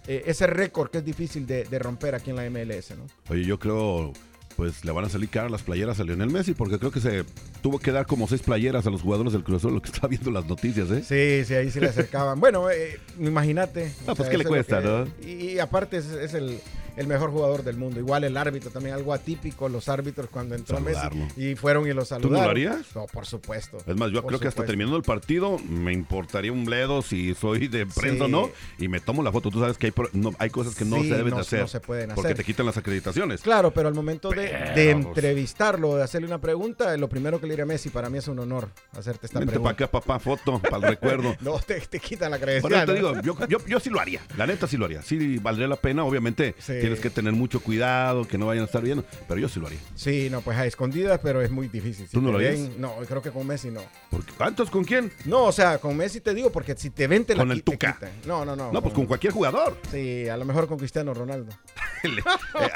[0.07, 3.05] eh, ese récord que es difícil de, de romper aquí en la MLS, ¿no?
[3.29, 4.15] Oye, yo creo,
[4.57, 7.25] pues le van a salir caras las playeras a Lionel Messi, porque creo que se
[7.61, 10.09] tuvo que dar como seis playeras a los jugadores del Cruz Azul, lo que estaba
[10.09, 11.03] viendo las noticias, ¿eh?
[11.07, 12.41] Sí, sí, ahí sí le acercaban.
[12.41, 13.93] bueno, eh, imagínate.
[14.07, 16.59] No, pues, sea, ¿qué le cuesta, que- Y, y aparte es, es el,
[16.99, 17.99] el mejor jugador del mundo.
[18.01, 21.25] Igual el árbitro también, algo atípico, los árbitros cuando entró Saludarlo.
[21.27, 22.39] Messi y fueron y lo ¿Tú saludaron.
[22.39, 22.95] no lo harías?
[22.95, 23.79] No, por supuesto.
[23.87, 27.69] Es más, yo creo que hasta terminando el partido me importaría un bledo si soy
[27.69, 28.33] de prensa o Sí.
[28.33, 29.51] no y me tomo la foto.
[29.51, 31.61] Tú sabes que hay, no, hay cosas que no Sí, se deben no- de hacer
[31.61, 32.37] no se pueden porque hacer.
[32.39, 33.41] te quitan las acreditaciones.
[33.43, 34.89] Claro, pero al momento de, pues.
[34.89, 38.29] entrevistarlo, de hacerle una pregunta, lo primero que le diré a Messi, para mí es
[38.29, 39.85] un honor hacerte esta Vente para pregunta.
[39.85, 41.37] acá, papá, foto, para el recuerdo.
[41.41, 42.73] No, te, te quitan la credencial.
[42.73, 44.21] eso te digo, yo, yo, yo sí lo haría.
[44.37, 45.03] La neta sí lo haría.
[45.03, 46.05] Sí valdría la pena.
[46.05, 46.73] Obviamente Sí.
[46.89, 49.05] Tienes que tener mucho cuidado, que no vayan a estar viendo.
[49.27, 49.79] Pero yo sí lo haría.
[49.95, 52.07] Sí, no, pues a escondidas, pero es muy difícil.
[52.07, 52.59] Si ¿Tú no lo harías?
[52.79, 53.81] No, creo que con Messi no.
[54.37, 55.13] ¿Cuántos con quién?
[55.25, 57.59] No, o sea, con Messi te digo, porque si te ven, te la Con el
[57.61, 57.93] qui- te Tuca.
[57.95, 58.11] quitan.
[58.27, 58.73] No, no, no.
[58.73, 59.77] No, pues con cualquier jugador.
[59.91, 61.53] Sí, a lo mejor con Cristiano Ronaldo.
[62.05, 62.11] Eh,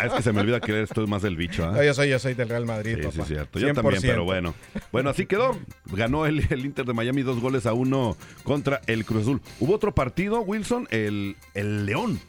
[0.06, 1.64] es que se me olvida que esto es más del bicho.
[1.64, 1.72] ¿ah?
[1.72, 3.28] No, yo soy, yo soy del Real Madrid, Sí, sí, papá.
[3.28, 3.58] cierto.
[3.60, 4.06] Yo también, 100%.
[4.08, 4.54] pero bueno.
[4.90, 5.56] Bueno, así quedó.
[5.86, 9.40] Ganó el, el Inter de Miami dos goles a uno contra el Cruz Azul.
[9.60, 12.20] Hubo otro partido, Wilson, el, el León.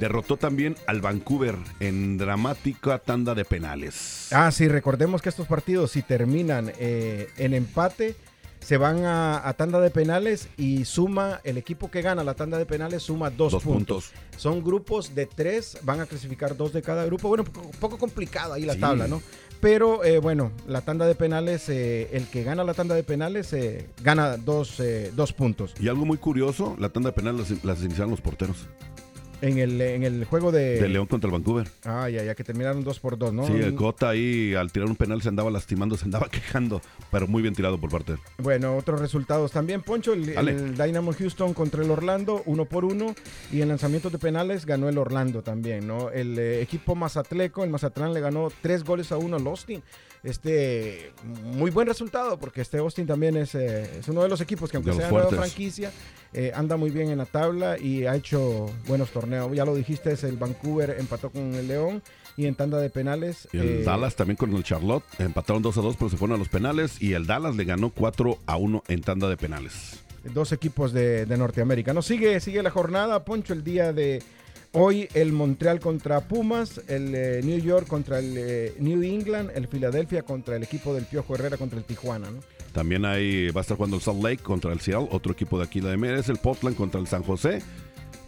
[0.00, 4.28] Derrotó también al Vancouver en dramática tanda de penales.
[4.32, 8.16] Ah, sí, recordemos que estos partidos, si terminan eh, en empate,
[8.60, 12.58] se van a, a tanda de penales y suma, el equipo que gana la tanda
[12.58, 14.10] de penales suma dos, Dos puntos.
[14.10, 14.40] puntos.
[14.40, 17.28] Son grupos de tres, van a clasificar dos de cada grupo.
[17.28, 18.80] Bueno, un poco, poco complicado ahí la Sí.
[18.80, 19.20] tabla, ¿no?
[19.60, 23.52] Pero eh, bueno, la tanda de penales, eh, el que gana la tanda de penales
[23.52, 24.80] eh, gana dos,
[25.14, 25.74] dos puntos.
[25.80, 28.66] Y algo muy curioso, la tanda de penales las, las iniciaron los porteros.
[29.42, 30.80] En el, en el juego de...
[30.80, 31.68] De León contra el Vancouver.
[31.84, 33.46] Ah, ya, ya que terminaron 2 por 2, ¿no?
[33.46, 37.26] Sí, el Cota ahí al tirar un penal se andaba lastimando, se andaba quejando, pero
[37.26, 38.16] muy bien tirado por parte.
[38.38, 43.14] Bueno, otros resultados también, Poncho, el, el Dynamo Houston contra el Orlando, uno por uno,
[43.52, 46.10] y en lanzamientos de penales ganó el Orlando también, ¿no?
[46.10, 49.82] El eh, equipo Mazatleco, el Mazatlán le ganó tres goles a uno al Austin.
[50.22, 54.70] Este, muy buen resultado, porque este Austin también es, eh, es uno de los equipos
[54.70, 55.38] que aunque sea nueva fuertes.
[55.38, 55.90] franquicia,
[56.32, 59.50] eh, anda muy bien en la tabla y ha hecho buenos torneos.
[59.52, 62.02] Ya lo dijiste, es el Vancouver empató con el León
[62.36, 63.48] y en tanda de penales.
[63.52, 66.36] Y el eh, Dallas también con el Charlotte empataron 2 a 2, pero se fueron
[66.36, 67.02] a los penales.
[67.02, 70.04] Y el Dallas le ganó 4 a 1 en tanda de penales.
[70.32, 71.92] dos equipos de, de Norteamérica.
[71.92, 74.22] No sigue, sigue la jornada, Poncho, el día de
[74.72, 79.68] hoy el Montreal contra Pumas, el eh, New York contra el eh, New England, el
[79.68, 82.40] Philadelphia contra el equipo del Piojo Herrera contra el Tijuana, ¿no?
[82.72, 85.64] También ahí va a estar jugando el Salt Lake contra el Seattle, otro equipo de
[85.64, 87.62] aquí de MLS, el Portland contra el San José.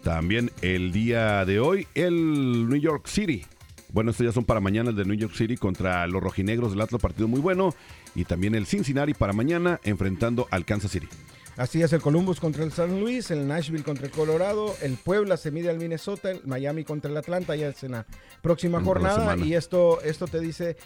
[0.02, 3.46] También el día de hoy el New York City.
[3.90, 6.80] Bueno, estos ya son para mañana el de New York City contra los rojinegros del
[6.83, 7.74] Atlas, partido muy bueno.
[8.14, 11.09] Y también el Cincinnati para mañana enfrentando al Kansas City.
[11.56, 15.36] Así es el Columbus contra el San Luis, el Nashville contra el Colorado, el Puebla
[15.36, 18.06] se mide al Minnesota, el Miami contra el Atlanta, ya es en la
[18.42, 19.36] próxima En jornada.
[19.36, 20.76] Y esto, esto te dice,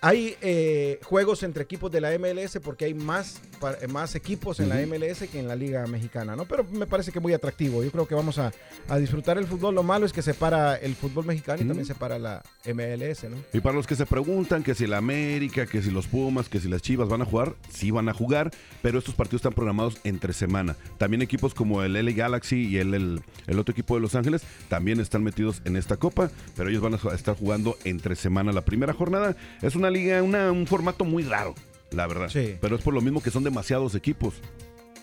[0.00, 4.68] hay eh, juegos entre equipos de la MLS porque hay más, pa- más equipos en
[4.68, 6.44] la MLS que en la Liga Mexicana, ¿no?
[6.44, 7.82] Pero me parece que muy atractivo.
[7.82, 8.52] Yo creo que vamos a,
[8.88, 9.74] a disfrutar el fútbol.
[9.74, 13.36] Lo malo es que separa el fútbol mexicano y también separa la MLS, ¿no?
[13.52, 16.60] Y para los que se preguntan que si el América, que si los Pumas, que
[16.60, 19.98] si las Chivas van a jugar, sí van a jugar, pero estos partidos están programados
[20.04, 20.76] entre semana.
[20.98, 24.42] También equipos como el LA Galaxy y el, el, el otro equipo de Los Ángeles
[24.68, 28.62] también están metidos en esta copa, pero ellos van a estar jugando entre semana la
[28.64, 29.36] primera jornada.
[29.62, 31.54] Es una liga, una- un formato muy raro,
[31.90, 32.28] la verdad.
[32.28, 32.56] Sí.
[32.60, 34.34] Pero es por lo mismo que son demasiados equipos.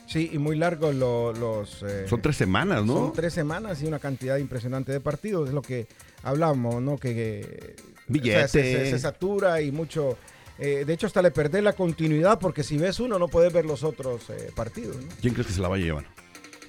[0.07, 1.81] Sí, y muy largo lo- los...
[1.83, 2.93] eh, Son tres semanas, ¿no?
[2.93, 5.87] Son tres semanas y una cantidad impresionante de partidos, es lo que
[6.23, 6.97] hablamos, ¿no?
[6.97, 7.75] Que, que
[8.07, 8.47] Billete.
[8.47, 10.15] se, se- se satura y mucho...
[10.59, 13.65] eh, de hecho, hasta le perdés la continuidad porque si ves uno no puedes ver
[13.65, 14.95] los otros eh, partidos.
[14.97, 15.07] ¿no?
[15.21, 16.05] ¿Quién crees que se la va a llevar?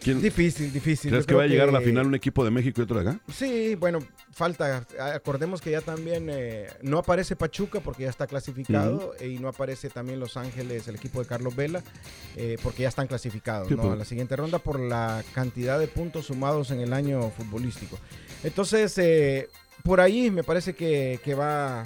[0.00, 1.10] ¿Quién Difícil, difícil.
[1.10, 3.02] crees Yo que va a llegar a la final un equipo de México y otro
[3.02, 3.20] de acá?
[3.32, 3.98] Sí, bueno,
[4.32, 4.86] falta.
[5.14, 9.48] Acordemos que ya también eh, no aparece Pachuca porque ya está clasificado eh, y no
[9.48, 11.82] aparece también Los Ángeles, el equipo de Carlos Vela,
[12.36, 13.82] eh, porque ya están clasificados Sí, ¿no?
[13.82, 13.92] pues.
[13.94, 17.98] a la siguiente ronda por la cantidad de puntos sumados en el año futbolístico.
[18.44, 19.48] Entonces, eh,
[19.82, 21.84] por ahí me parece que, que va,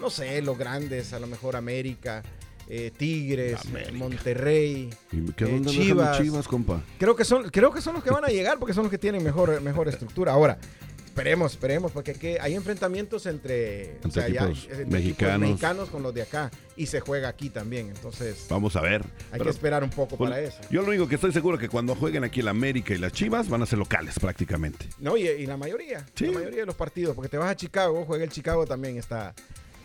[0.00, 2.22] no sé, los grandes, a lo mejor América.
[2.68, 3.92] Eh, Tigres, América.
[3.92, 6.18] Monterrey, ¿Y qué Eh, dónde dejan los Chivas.
[6.18, 6.82] Chivas, compa?
[6.98, 8.98] Creo que son, creo que son los que van a llegar porque son los que
[8.98, 10.32] tienen mejor, mejor estructura.
[10.32, 10.58] Ahora,
[11.06, 15.40] esperemos, esperemos, porque aquí hay enfrentamientos entre, o Entre sea, ya- equipos entre mexicanos.
[15.48, 17.88] mexicanos con los de acá y se juega aquí también.
[17.88, 19.02] Entonces, Vamos a ver.
[19.02, 20.58] hay Pero- que esperar un poco Bueno, para eso.
[20.70, 23.48] Yo lo único que estoy seguro que cuando jueguen aquí el América y las Chivas
[23.48, 24.86] van a ser locales prácticamente.
[25.00, 26.26] No, y, y la mayoría, Sí.
[26.26, 29.34] la mayoría de los partidos, porque te vas a Chicago, juega el Chicago también está,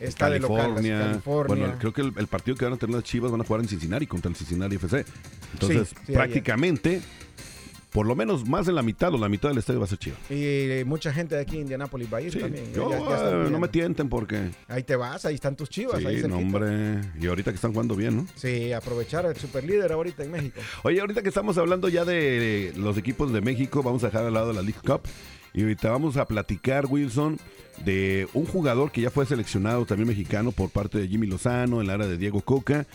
[0.08, 0.58] está de local.
[0.58, 1.00] California.
[1.00, 1.56] California.
[1.66, 3.62] Bueno, creo que el, el partido que van a tener las Chivas van a jugar
[3.62, 5.06] en Cincinnati contra el Cincinnati FC.
[5.54, 7.02] Entonces, Sí, sí, prácticamente,
[7.92, 10.00] por lo menos más de la mitad o la mitad del estadio va a ser
[10.00, 10.20] Chivas.
[10.32, 12.74] Y mucha gente de aquí en Indianápolis va a ir Sí, también.
[12.74, 13.60] yo, Ya- ya están eh, no viendo.
[13.60, 14.50] me tienten porque...
[14.68, 16.04] Ahí te vas, ahí están tus chivas.
[16.04, 16.58] ahí Sí, no, cerquita.
[16.58, 17.02] hombre.
[17.22, 18.28] Y ahorita que están jugando bien, ¿no?
[18.36, 20.60] Sí, aprovechar el superlíder ahorita en México.
[20.84, 24.34] Oye, ahorita que estamos hablando ya de los equipos de México, vamos a dejar al
[24.34, 25.02] lado la League Cup.
[25.54, 27.40] Y ahorita vamos a platicar, Wilson,
[27.86, 31.88] de un jugador que ya fue seleccionado también mexicano por parte de Jimmy Lozano en
[31.88, 32.88] la área de Diego Coca.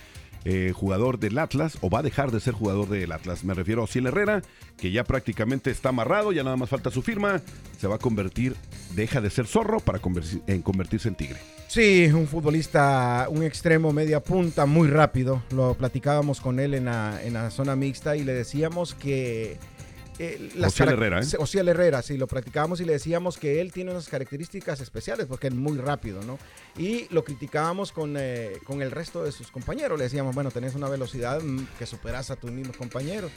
[0.44, 3.44] eh, jugador del Atlas, o va a dejar de ser jugador del Atlas.
[3.44, 4.42] Me refiero a Ociel Herrera,
[4.76, 7.42] que ya prácticamente está amarrado, ya nada más falta su firma.
[7.78, 8.56] Se va a convertir,
[8.94, 10.00] deja de ser zorro para
[10.46, 11.38] en convertirse en tigre.
[11.68, 15.42] Sí, un futbolista, un extremo media punta, muy rápido.
[15.50, 19.58] Lo platicábamos con él en la, en la zona mixta y le decíamos que...
[20.18, 21.26] eh, Ociel carac- Herrera, ¿eh?
[21.38, 25.48] Ociel Herrera, sí, lo platicábamos y le decíamos que él tiene unas características especiales porque
[25.48, 26.38] es muy rápido, ¿no?
[26.76, 29.98] Y lo criticábamos con, eh, con el resto de sus compañeros.
[29.98, 33.30] Le decíamos, bueno, tenés una velocidad mm, que superas a tus mismos compañeros.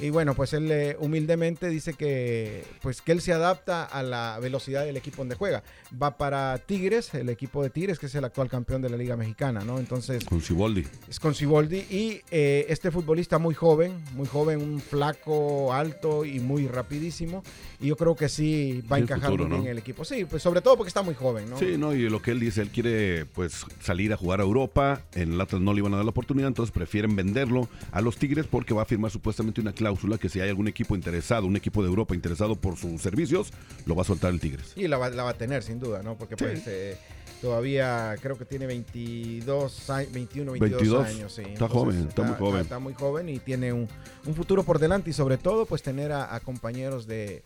[0.00, 4.38] Y bueno, pues él eh, humildemente dice que, pues, que él se adapta a la
[4.40, 5.62] velocidad del equipo donde juega.
[6.00, 9.16] Va para Tigres, el equipo de Tigres, que es el actual campeón de la Liga
[9.16, 9.78] Mexicana, ¿no?
[9.78, 10.84] Entonces, Con Siboldi.
[11.08, 16.40] es con Siboldi y eh, este futbolista muy joven, muy joven, un flaco, alto y
[16.40, 17.42] muy rapidísimo.
[17.80, 20.04] Y yo creo que sí va a encajar futuro, en el equipo.
[20.04, 21.58] Sí, pues sobre todo porque está muy joven, ¿no?
[21.58, 25.02] Sí, no, y lo que él dice, él quiere pues salir a jugar a Europa,
[25.14, 28.16] en el Atlas no le iban a dar la oportunidad, entonces prefieren venderlo a los
[28.16, 31.56] Tigres porque va a firmar supuestamente una cláusula que si hay algún equipo interesado, un
[31.56, 33.52] equipo de Europa interesado por sus servicios,
[33.86, 34.72] lo va a soltar el Tigres.
[34.76, 36.16] Y la va, la va a tener, sin duda, ¿no?
[36.16, 36.44] Porque Sí.
[36.44, 36.96] pues eh,
[37.40, 41.06] todavía creo que tiene 22, años, 21, 22 22.
[41.06, 41.32] años.
[41.32, 41.42] Sí.
[41.42, 42.60] Está joven, está muy joven.
[42.60, 43.88] Está, muy joven y tiene un,
[44.26, 47.42] un futuro por delante y sobre todo pues tener a, a compañeros de,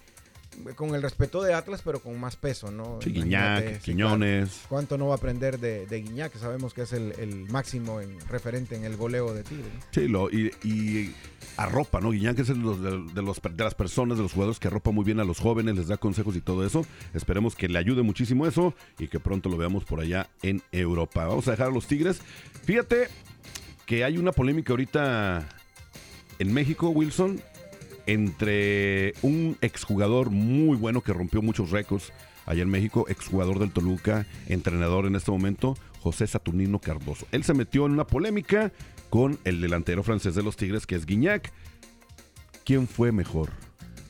[0.77, 2.99] con el respeto de Atlas, pero con más peso, ¿no?
[3.03, 4.49] Sí, Guiñac, sí, Quiñones.
[4.51, 4.67] claro.
[4.69, 6.35] ¿Cuánto no va a aprender de, de Guiñac?
[6.37, 9.65] Sabemos que es el, el máximo en, referente en el goleo de Tigre.
[9.75, 9.81] ¿no?
[9.91, 11.15] Sí, lo, y, y
[11.57, 12.11] arropa, ¿no?
[12.11, 14.91] Guiñac es de, los- de- de los, de las personas, de los jugadores que arropa
[14.91, 16.87] muy bien a los jóvenes, les da consejos y todo eso.
[17.15, 21.27] Esperemos que le ayude muchísimo eso y que pronto lo veamos por allá en Europa.
[21.27, 22.21] Vamos a dejar a los Tigres.
[22.65, 23.09] Fíjate
[23.87, 25.49] que hay una polémica ahorita
[26.39, 27.41] en México, Wilson,
[28.13, 32.13] entre un exjugador muy bueno que rompió muchos récords
[32.45, 37.27] allá en México, exjugador del Toluca, entrenador en este momento, José Saturnino Cardoso.
[37.31, 38.73] Él se metió en una polémica
[39.11, 41.53] con el delantero francés de los Tigres, que es Guiñac.
[42.65, 43.51] ¿Quién fue mejor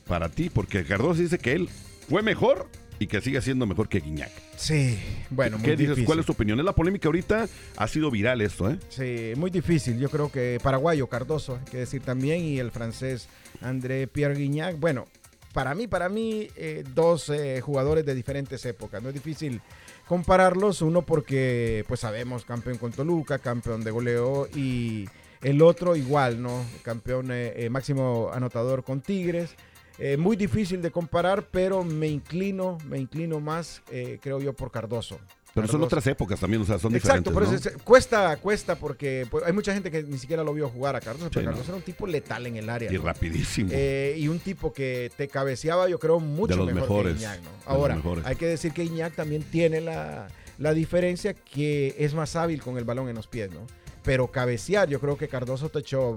[0.07, 0.49] para ti?
[0.49, 1.69] Porque Cardoso dice que él
[2.09, 2.69] fue mejor
[3.01, 4.29] y que sigue siendo mejor que Guiñac.
[4.57, 4.99] Sí,
[5.31, 5.87] bueno, muy ¿Qué dices?
[5.89, 6.05] difícil.
[6.05, 6.59] ¿Cuál es tu opinión?
[6.59, 8.77] Es la polémica ahorita, ha sido viral esto, ¿eh?
[8.89, 9.97] Sí, muy difícil.
[9.97, 13.27] Yo creo que paraguayo, Cardoso, hay que decir también, y el francés
[13.59, 14.79] André Pierre Guignac.
[14.79, 15.07] Bueno,
[15.51, 19.01] para mí, para mí, eh, dos eh, jugadores de diferentes épocas.
[19.01, 19.61] No es difícil
[20.07, 20.83] compararlos.
[20.83, 25.07] Uno porque, pues sabemos, campeón con Toluca, campeón de goleo, y
[25.41, 26.63] el otro igual, ¿no?
[26.83, 29.55] Campeón eh, eh, máximo anotador con Tigres.
[30.03, 34.71] Eh, muy difícil de comparar, pero me inclino, me inclino más, eh, creo yo, por
[34.71, 35.19] Cardoso.
[35.53, 37.59] Pero son otras épocas también, o sea, son Exacto, diferentes.
[37.65, 40.95] eso es- cuesta, cuesta porque pues, hay mucha gente que ni siquiera lo vio jugar
[40.95, 41.51] a Cardoso, pero Sí, no.
[41.51, 42.91] Cardoso era un tipo letal en el área.
[42.91, 43.03] Y ¿no?
[43.03, 43.69] rapidísimo.
[43.73, 47.25] Eh, y un tipo que te cabeceaba, yo creo, mucho De los mejor mejores, que
[47.27, 48.25] los Ahora, mejores.
[48.25, 52.77] hay que decir que Iñak también tiene la, la diferencia que es más hábil con
[52.77, 53.67] el balón en los pies, ¿no?
[54.03, 56.15] Pero cabecear, yo creo que Cardoso te echó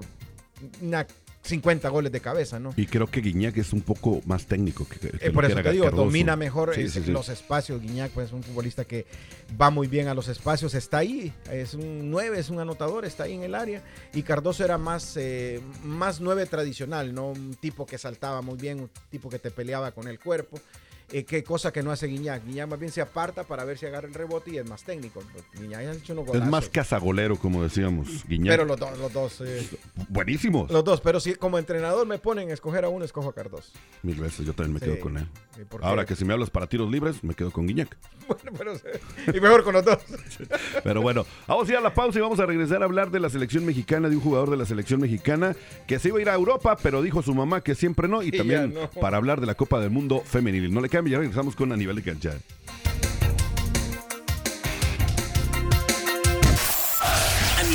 [0.81, 1.05] una
[1.45, 2.73] 50 goles de cabeza, ¿no?
[2.75, 5.61] Y creo que Guiñac es un poco más técnico que, que Eh, por que eso
[5.61, 6.05] te digo, Cardoso.
[6.05, 7.11] domina mejor Sí, es- sí, sí.
[7.11, 7.81] los espacios.
[7.81, 9.05] Guiñac pues, es un futbolista que
[9.61, 13.25] va muy bien a los espacios, está ahí, es un 9, es un anotador, está
[13.25, 13.83] ahí en el área.
[14.13, 17.29] Y Cardoso era más, eh, más 9 tradicional, ¿no?
[17.29, 20.59] Un tipo que saltaba muy bien, un tipo que te peleaba con el cuerpo.
[21.11, 22.43] Eh, qué cosa que no hace Guiñac.
[22.45, 25.21] Guiñac más bien se aparta para ver si agarra el rebote y es más técnico.
[25.59, 26.49] Guiñac ha hecho unos Es golazos.
[26.51, 28.25] más cazagolero, como decíamos.
[28.27, 28.53] Guiñac.
[28.53, 29.41] Pero los dos, los dos.
[29.41, 29.67] eh,
[30.09, 30.71] Buenísimos.
[30.71, 33.71] los dos, pero si como entrenador me ponen a escoger a uno, escojo a Cardoso.
[34.03, 34.85] Mil veces, yo también me Sí.
[34.85, 35.27] quedo con él.
[35.81, 37.95] Ahora que si me hablas para tiros libres, me quedo con Guiñac.
[38.27, 38.73] Bueno, pero,
[39.37, 39.99] y mejor con los dos.
[40.83, 43.19] Pero bueno, vamos a ir a la pausa y vamos a regresar a hablar de
[43.19, 46.29] la selección mexicana, de un jugador de la selección mexicana que se iba a ir
[46.29, 48.23] a Europa, pero dijo su mamá que siempre no.
[48.23, 48.89] Y Y también no.
[48.99, 50.73] para hablar de la Copa del Mundo femenil.
[50.73, 52.31] No le cambie, ya regresamos con a nivel de cancha.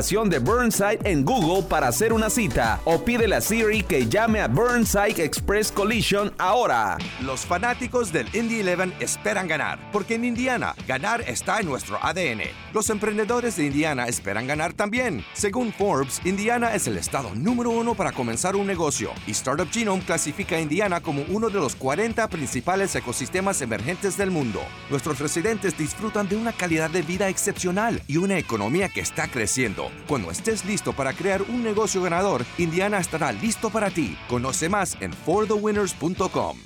[0.00, 4.48] de Burnside en Google para hacer una cita o pídele a Siri que llame a
[4.48, 6.96] Burnside Express Collision ahora.
[7.20, 12.40] Los fanáticos del Indy 11 esperan ganar, porque en Indiana ganar está en nuestro ADN.
[12.72, 15.22] Los emprendedores de Indiana esperan ganar también.
[15.34, 20.02] Según Forbes, Indiana es el estado número uno para comenzar un negocio y Startup Genome
[20.02, 24.60] clasifica a Indiana como uno de los 40 principales ecosistemas emergentes del mundo.
[24.88, 29.79] Nuestros residentes disfrutan de una calidad de vida excepcional y una economía que está creciendo.
[30.06, 34.16] Cuando estés listo para crear un negocio ganador, Indiana estará listo para ti.
[34.28, 36.58] Conoce más en forthewinners.com.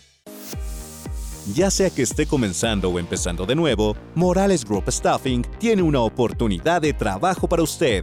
[1.52, 6.80] Ya sea que esté comenzando o empezando de nuevo, Morales Group Staffing tiene una oportunidad
[6.80, 8.02] de trabajo para usted.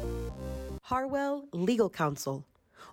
[0.91, 2.43] Harwell Legal Counsel,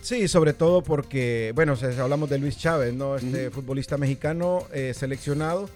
[0.00, 3.16] Sí, sobre todo porque, bueno, hablamos de Luis Chávez, ¿no?
[3.16, 5.68] Este futbolista mexicano eh, seleccionado,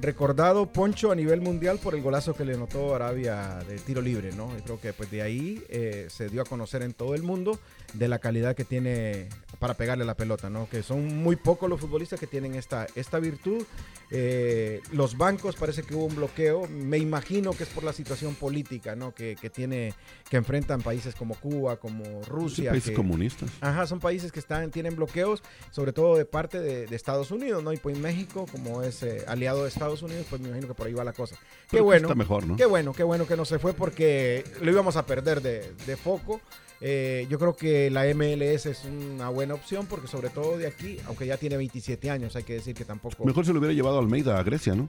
[0.00, 4.32] recordado Poncho a nivel mundial por el golazo que le notó Arabia de tiro libre,
[4.32, 4.50] ¿no?
[4.58, 7.58] Y creo que pues de ahí eh, se dio a conocer en todo el mundo
[7.92, 9.28] de la calidad que tiene
[9.58, 10.68] para pegarle la pelota, ¿no?
[10.68, 13.64] Que son muy pocos los futbolistas que tienen esta, esta virtud.
[14.10, 16.68] Eh, los bancos parece que hubo un bloqueo.
[16.68, 19.12] Me imagino que es por la situación política, ¿no?
[19.14, 19.94] Que, que tiene,
[20.28, 22.70] que enfrentan países como Cuba, como Rusia.
[22.70, 23.50] países que- comunistas.
[23.60, 27.62] Ajá, son países que están, tienen bloqueos, sobre todo de parte de, de Estados Unidos,
[27.64, 27.72] ¿no?
[27.72, 30.86] Y pues México, como es eh, aliado de Estados Unidos, pues me imagino que por
[30.86, 31.36] ahí va la cosa.
[31.36, 31.42] Qué
[31.72, 32.08] Pero que bueno.
[32.08, 32.56] está mejor, ¿no?
[32.56, 35.96] Qué bueno, qué bueno que no se fue porque lo íbamos a perder de, de
[35.96, 36.40] foco.
[36.80, 40.98] Eh, yo creo que la MLS es una buena opción porque sobre todo de aquí,
[41.06, 43.24] aunque ya tiene 27 años, hay que decir que tampoco...
[43.24, 44.88] Mejor se lo hubiera llevado a Almeida a Grecia, ¿no?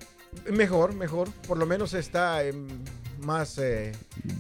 [0.52, 1.30] Mejor, mejor.
[1.48, 2.68] Por lo menos está em,
[3.26, 3.58] más...
[3.58, 3.92] eh,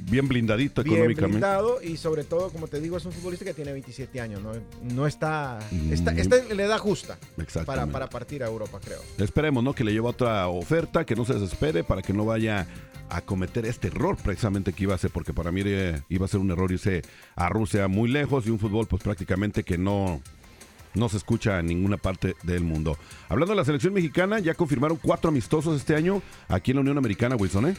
[0.10, 1.38] Bien blindadito bien económicamente.
[1.38, 4.52] blindado y sobre todo, como te digo, es un futbolista que tiene 27 años, no,
[4.94, 5.60] no está,
[5.92, 6.20] está, Mm.
[6.20, 7.18] está en la edad justa
[7.66, 9.00] para partir a Europa, creo.
[9.18, 9.74] Esperemos, ¿no?
[9.74, 12.68] Que le lleve otra oferta, que no se desespere para que no vaya
[13.10, 16.28] a cometer este error precisamente que iba a hacer, porque para mí eh, iba a
[16.28, 17.02] ser un error irse
[17.36, 20.22] a Rusia muy lejos y un fútbol pues prácticamente que no,
[20.96, 22.98] no se escucha en ninguna parte del mundo.
[23.30, 26.98] Hablando de la selección mexicana, ya confirmaron cuatro amistosos este año aquí en la Unión
[26.98, 27.76] Americana, Wilson, ¿eh?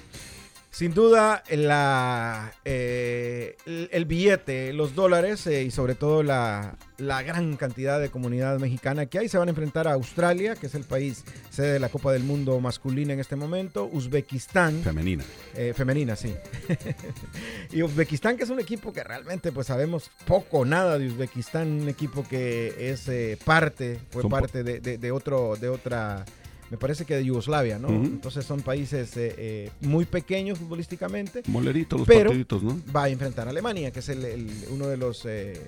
[0.77, 7.23] Sin duda, la, eh, el, el billete, los dólares eh, y sobre todo la, la
[7.23, 10.75] gran cantidad de comunidad mexicana que hay se van a enfrentar a Australia, que es
[10.75, 14.83] el país sede de la Copa del Mundo masculina en este momento, Uzbekistán.
[14.83, 15.25] Femenina.
[15.55, 16.35] Eh, femenina, sí.
[17.73, 21.69] y Uzbekistán, que es un equipo que realmente pues sabemos poco o nada de Uzbekistán,
[21.81, 26.27] un equipo que es eh, parte, fue Son parte de, de- de otro, de otra,
[26.71, 27.89] me parece que de Yugoslavia, ¿no?
[27.89, 31.43] Entonces son países eh, eh, muy pequeños futbolísticamente.
[31.47, 32.79] Moleritos los pero partiditos, ¿no?
[32.95, 35.61] Va a enfrentar a Alemania, que es el, el- uno de los, eh,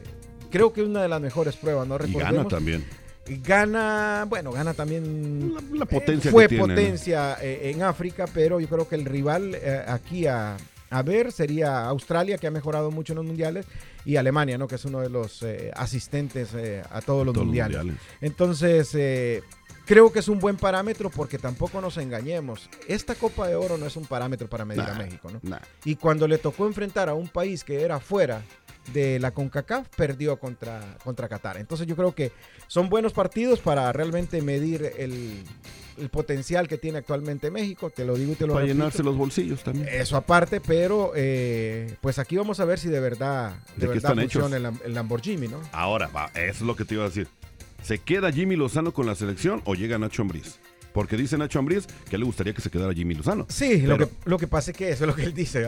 [0.51, 1.97] creo que una de las mejores pruebas, ¿no?
[2.07, 2.85] Y gana también.
[3.45, 5.55] Gana, bueno, gana también.
[5.75, 9.55] La potencia fue que tiene, potencia en África, pero yo creo que el rival
[9.87, 10.57] aquí a,
[10.91, 13.67] a ver sería Australia, que ha mejorado mucho en los mundiales,
[14.07, 14.67] y Alemania, ¿no?
[14.67, 17.77] Que es uno de los eh, asistentes eh, a todos los Todos los mundiales.
[17.77, 18.03] mundiales.
[18.23, 19.43] Entonces, eh,
[19.89, 22.69] creo que es un buen parámetro porque tampoco nos engañemos.
[22.87, 25.41] Esta Copa de Oro no es un parámetro para medir a México, ¿no?
[25.43, 25.59] nah.
[25.85, 28.43] Y cuando le tocó enfrentar a un país que era fuera
[28.93, 31.57] de la CONCACAF, perdió contra, contra Qatar.
[31.57, 32.33] Entonces yo creo que
[32.69, 35.43] son buenos partidos para realmente medir el,
[35.99, 37.91] el potencial que tiene actualmente México.
[37.91, 38.79] Te lo digo y te lo Para repito.
[38.79, 39.89] llenarse los bolsillos también.
[39.91, 44.15] Eso aparte, pero eh, pues aquí vamos a ver si de verdad, de ¿De verdad
[44.15, 45.61] funciona el, el Lamborghini, ¿no?
[45.73, 47.29] Ahora, va, eso es lo que te iba a decir.
[47.83, 50.59] ¿Se queda Jimmy Lozano con la selección o llega Nacho Ambriz?
[50.93, 53.47] Porque dice Nacho Ambriz que le gustaría que se quedara Jimmy Lozano.
[53.49, 55.67] Sí, lo, que, lo que pasa es que eso es lo que él dice.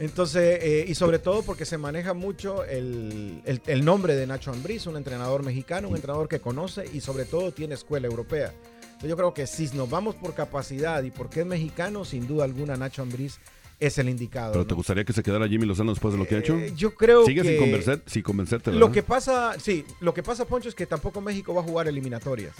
[0.00, 4.50] Entonces, eh, y sobre todo porque se maneja mucho el, el- el nombre de Nacho
[4.50, 8.52] Ambriz, un entrenador mexicano, un entrenador que conoce y sobre todo tiene escuela europea.
[8.82, 12.44] Entonces, yo creo que si nos vamos por capacidad y porque es mexicano, sin duda
[12.44, 13.38] alguna Nacho Ambriz
[13.80, 14.52] es el indicado.
[14.52, 14.66] ¿Pero ¿no?
[14.66, 16.56] te gustaría que se quedara Jimmy Lozano después de lo que ha hecho?
[16.56, 20.22] Eh, yo creo Sigue que sin, convencer, sin convencerte, Lo que pasa, sí, lo que
[20.22, 22.54] pasa, Poncho, es que tampoco México va a jugar eliminatorias.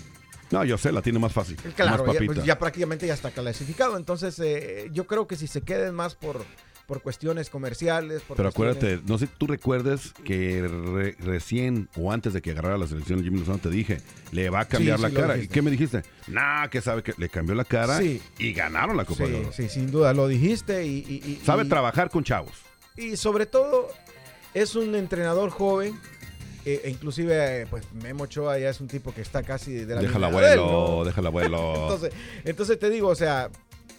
[0.51, 1.57] No, yo sé, la tiene más fácil.
[1.75, 3.97] Claro, más ya, pues, ya prácticamente ya está clasificado.
[3.97, 6.45] Entonces, eh, yo creo que si se queden más por,
[6.87, 8.23] por cuestiones comerciales.
[8.23, 12.43] Por Pero cuestiones- acuérdate, no sé si tú recuerdes que re- recién o antes de
[12.43, 14.01] que agarrara la selección Jimmy Lozano te dije,
[14.33, 15.37] le va a cambiar Sí, la sí, cara.
[15.39, 16.03] ¿Y qué me dijiste?
[16.29, 18.21] Nah, que sabe que le cambió la cara Sí.
[18.39, 19.53] y ganaron la Copa de Oro.
[19.53, 20.99] sí, sin duda, lo dijiste y...
[21.09, 22.53] y- y- Sabe y- trabajar con chavos.
[22.97, 23.89] Y sobre todo,
[24.53, 25.99] es un entrenador joven.
[26.67, 30.01] eh, inclusive, eh, pues Memo Ochoa ya es un tipo que está casi de la
[30.01, 30.67] Deja el de él, abuelo,
[30.99, 31.05] ¿no?
[31.05, 31.75] deja el abuelo.
[31.83, 32.13] entonces,
[32.47, 33.51] entonces te digo, o sea,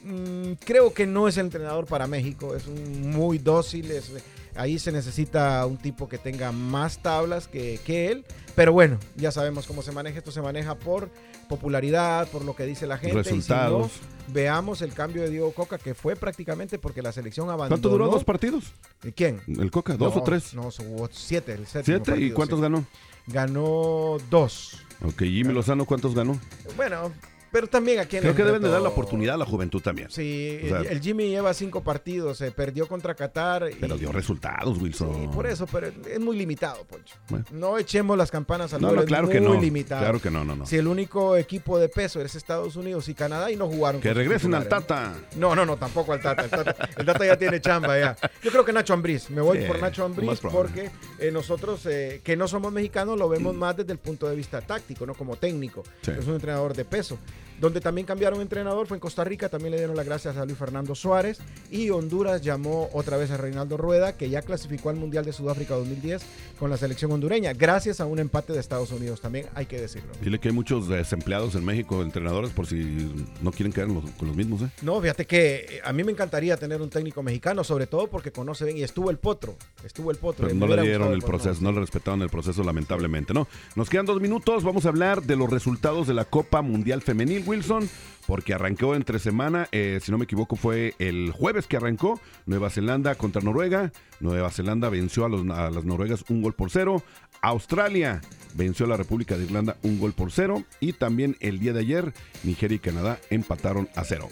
[0.05, 2.55] mm, creo que no es el entrenador para México.
[2.55, 3.91] Es un muy dócil.
[3.91, 4.11] es-
[4.55, 8.25] ahí se necesita un tipo que tenga más tablas que, que él.
[8.55, 10.19] Pero bueno, ya sabemos cómo se maneja.
[10.19, 11.09] Esto se maneja por
[11.49, 13.17] popularidad, por lo que dice la gente.
[13.17, 13.91] Resultados.
[13.91, 17.47] Y si no, veamos el cambio de Diego Coca, que fue prácticamente porque la selección
[17.49, 17.69] abandonó.
[17.69, 18.71] ¿Cuánto duró dos partidos?
[19.03, 19.41] ¿Y quién?
[19.47, 19.97] ¿El Coca?
[19.97, 20.53] ¿Dos No, o tres?
[20.53, 21.53] No, hubo siete.
[21.53, 21.91] El ¿Siete?
[21.91, 22.63] ¿Y partido, cuántos sí.
[22.63, 22.85] ganó?
[23.27, 24.81] Ganó dos.
[25.03, 26.39] Ok, Jimmy Lozano, ¿cuántos ganó?
[26.77, 27.11] Bueno,
[27.55, 29.81] pero también aquí en Creo el que deben de dar la oportunidad a la juventud
[29.81, 30.11] también.
[30.11, 33.69] Sí, O sea, el, el Jimmy lleva cinco partidos, se perdió contra Qatar.
[33.71, 35.23] Y, Pero dio resultados, Wilson.
[35.23, 37.15] y por eso, pero es muy limitado, Poncho.
[37.29, 37.45] Bueno.
[37.51, 39.61] No echemos las campanas al No, no, es claro que muy no.
[39.61, 40.01] limitado.
[40.01, 40.65] Claro que no, no, no.
[40.65, 44.01] Si el único equipo de peso es Estados Unidos y Canadá y no jugaron.
[44.01, 45.13] Que regresen al Tata.
[45.37, 45.55] ¿no?
[45.55, 46.43] No, no, tampoco al Tata.
[46.43, 48.17] El Tata, el Tata ya tiene chamba ya.
[48.43, 49.29] Yo creo que Nacho Ambriz.
[49.29, 53.29] Me voy Sí, por Nacho Ambriz porque eh, nosotros, eh, que no somos mexicanos, lo
[53.29, 55.83] vemos más desde el punto de vista táctico, no como técnico.
[56.01, 56.11] Sí.
[56.11, 57.17] Es un entrenador de peso.
[57.59, 60.57] Donde también cambiaron entrenador fue en Costa Rica, también le dieron las gracias a Luis
[60.57, 61.39] Fernando Suárez.
[61.71, 65.75] Y Honduras llamó otra vez a Reinaldo Rueda, que ya clasificó al Mundial de Sudáfrica
[65.75, 66.21] 2010
[66.59, 70.11] con la selección hondureña, gracias a un empate de Estados Unidos también, hay que decirlo.
[70.21, 74.27] Dile que hay muchos desempleados en México, entrenadores, por si no quieren quedar los- con
[74.29, 74.69] los mismos, ¿eh?
[74.81, 78.31] No, fíjate que eh, a mí me encantaría tener un técnico mexicano, sobre todo porque
[78.31, 80.47] conoce bien y estuvo el potro, estuvo el potro.
[80.47, 83.47] Pero no le dieron el proceso, no le respetaron el proceso, lamentablemente, ¿no?
[83.75, 87.43] Nos quedan dos minutos, vamos a hablar de los resultados de la Copa Mundial Femenil,
[87.45, 87.89] Wilson,
[88.27, 92.69] porque arrancó entre semana, eh, si no me equivoco, fue el jueves que arrancó, Nueva
[92.69, 97.03] Zelanda contra Noruega, Nueva Zelanda venció a, las noruegas un gol por cero,
[97.41, 98.21] Australia
[98.55, 101.81] venció a la República de Irlanda un gol por cero, y también el día de
[101.81, 104.29] ayer, Nigeria y Canadá empataron a cero.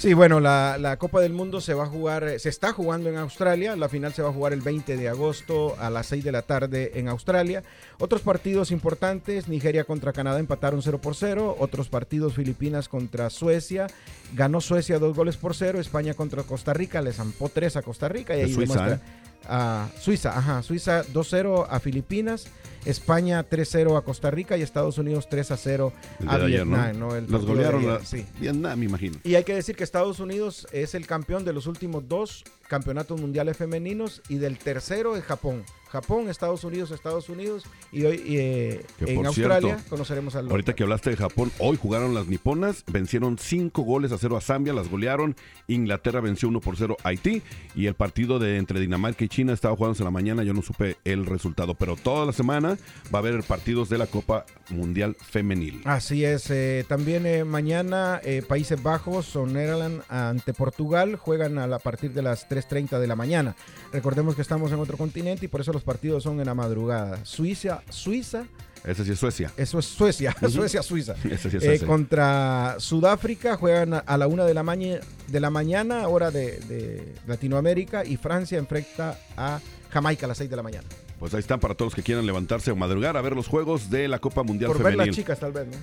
[0.00, 3.10] Sí, bueno, la, la Copa del Mundo se va a jugar, eh, se está jugando
[3.10, 3.76] en Australia.
[3.76, 6.40] La final se va a jugar el 20 de agosto a las 6 de la
[6.40, 7.62] tarde en Australia.
[7.98, 11.54] Otros partidos importantes, Nigeria contra Canadá empataron 0 por 0.
[11.58, 13.88] Otros partidos, Filipinas contra Suecia.
[14.34, 15.78] Ganó Suecia dos goles por 0.
[15.78, 18.34] España contra Costa Rica, le zampó 3 a Costa Rica.
[18.34, 19.29] Y ahí Suiza, demuestra- ¿eh?
[19.50, 22.46] A Suiza, ajá, Suiza 2-0 a Filipinas,
[22.84, 26.76] España 3-0 a Costa Rica y Estados Unidos 3-0 El a de ayer, ¿no?
[26.76, 26.98] Vietnam.
[26.98, 27.14] ¿no?
[27.14, 28.24] El Los golearon ayer, la- sí.
[28.38, 29.18] Vietnam, me imagino.
[29.24, 33.20] Y hay que decir que Estados Unidos es el campeón de los últimos dos campeonatos
[33.20, 35.62] mundiales femeninos y del tercero es Japón.
[35.90, 40.82] Japón, Estados Unidos, Estados Unidos y hoy eh, en Australia cierto, conoceremos al Ahorita que
[40.84, 44.88] hablaste de Japón, hoy jugaron las niponas, vencieron 5 goles a 0 a Zambia, las
[44.88, 45.36] golearon.
[45.68, 47.42] Inglaterra venció 1 por 0 a Haití.
[47.74, 50.62] Y el partido de entre Dinamarca y China estaba jugándose en la mañana, yo no
[50.62, 51.74] supe el resultado.
[51.74, 52.76] Pero toda la semana
[53.14, 55.80] va a haber partidos de la Copa Mundial Femenil.
[55.84, 61.66] Así es, eh, también eh, mañana eh, Países Bajos o Netherlands ante Portugal juegan a,
[61.66, 63.56] la- a partir de las 3.30 de la mañana.
[63.92, 67.24] Recordemos que estamos en otro continente y por eso los partidos son en la madrugada.
[67.24, 68.44] Suiza, Suiza,
[68.84, 69.52] Ese sí es Suecia.
[69.56, 70.34] eso es Suecia.
[70.48, 71.14] Suecia, Suiza.
[71.30, 71.86] Ese sí es Eh, Suecia.
[71.86, 77.14] contra Sudáfrica juegan a, la una de la, maña- de la mañana, hora de, de
[77.26, 79.60] Latinoamérica, y Francia enfrenta a
[79.90, 80.86] Jamaica a las 6 de la mañana.
[81.18, 83.90] Pues ahí están para todos los que quieran levantarse o madrugar a ver los juegos
[83.90, 85.76] de la Copa Mundial Por ver las chicas, tal vez, ¿no?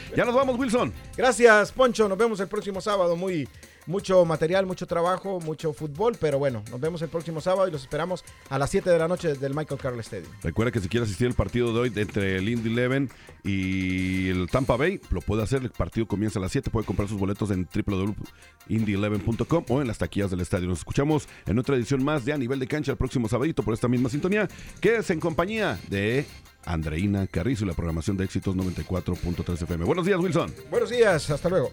[0.16, 0.90] ya nos vamos, Wilson.
[1.18, 2.08] Gracias, Poncho.
[2.08, 3.14] Nos vemos el próximo sábado.
[3.14, 3.46] Muy,
[3.86, 6.16] mucho material, mucho trabajo, mucho fútbol.
[6.20, 9.08] Pero bueno, nos vemos el próximo sábado y los esperamos a las 7 de la
[9.08, 10.30] noche del Michael Carroll Stadium.
[10.42, 13.10] Recuerda que si quiere asistir al partido de hoy entre el Indy Eleven
[13.42, 15.62] y el Tampa Bay, lo puede hacer.
[15.62, 16.70] El partido comienza a las 7.
[16.70, 20.68] Puede comprar sus boletos en www.indy11.com o en las taquillas del estadio.
[20.68, 23.74] Nos escuchamos en otra edición más de A Nivel de Cancha el próximo sabadito por
[23.74, 24.48] esta misma sintonía.
[24.80, 26.26] Quédese en compañía de
[26.64, 29.84] Andreina Carrizo y la programación de éxitos 94.3 FM.
[29.84, 30.54] Buenos días, Wilson.
[30.70, 31.72] Buenos días, hasta luego.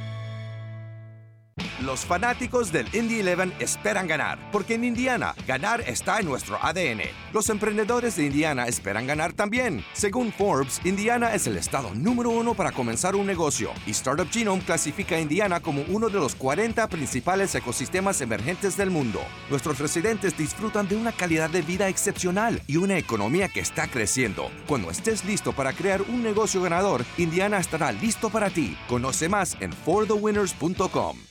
[1.81, 7.01] Los fanáticos del Indy 11 esperan ganar, porque en Indiana, ganar está en nuestro ADN.
[7.33, 9.83] Los emprendedores de Indiana esperan ganar también.
[9.93, 14.61] Según Forbes, Indiana es el estado número uno para comenzar un negocio, y Startup Genome
[14.63, 19.21] clasifica a Indiana como uno de los 40 principales ecosistemas emergentes del mundo.
[19.49, 24.49] Nuestros residentes disfrutan de una calidad de vida excepcional y una economía que está creciendo.
[24.67, 28.77] Cuando estés listo para crear un negocio ganador, Indiana estará listo para ti.
[28.87, 31.30] Conoce más en forthewinners.com.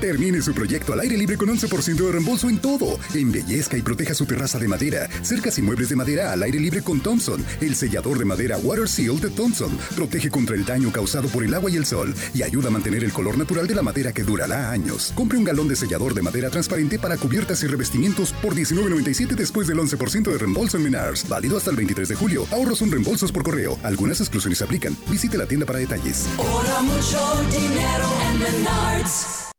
[0.00, 2.98] Termine su proyecto al aire libre con 11% de reembolso en todo.
[3.14, 5.08] Embellezca y proteja su terraza de madera.
[5.22, 7.44] Cercas y muebles de madera al aire libre con Thompson.
[7.60, 9.76] El sellador de madera Water Seal de Thompson.
[9.94, 12.14] Protege contra el daño causado por el agua y el sol.
[12.32, 15.12] Y ayuda a mantener el color natural de la madera que durará años.
[15.14, 19.66] Compre un galón de sellador de madera transparente para cubiertas y revestimientos por $19.97 después
[19.66, 21.28] del 11% de reembolso en Menars.
[21.28, 22.46] Válido hasta el 23 de julio.
[22.52, 23.78] Ahorros son reembolsos por correo.
[23.82, 24.96] Algunas exclusiones aplican.
[25.10, 26.26] Visite la tienda para detalles.
[26.38, 29.49] mucho dinero en Menards.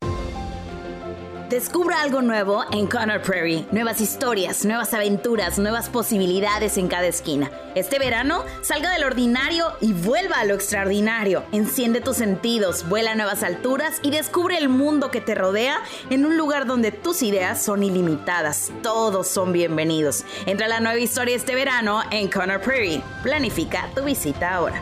[1.52, 3.66] Descubra algo nuevo en Conner Prairie.
[3.74, 7.52] Nuevas historias, nuevas aventuras, nuevas posibilidades en cada esquina.
[7.76, 11.43] Este verano, salga del ordinario y vuelva a lo extraordinario.
[11.52, 16.26] Enciende tus sentidos, vuela a nuevas alturas y descubre el mundo que te rodea en
[16.26, 18.72] un lugar donde tus ideas son ilimitadas.
[18.82, 20.24] Todos son bienvenidos.
[20.45, 23.02] Entra a la nueva historia este verano en Conner Prairie.
[23.24, 24.82] Planifica tu visita ahora.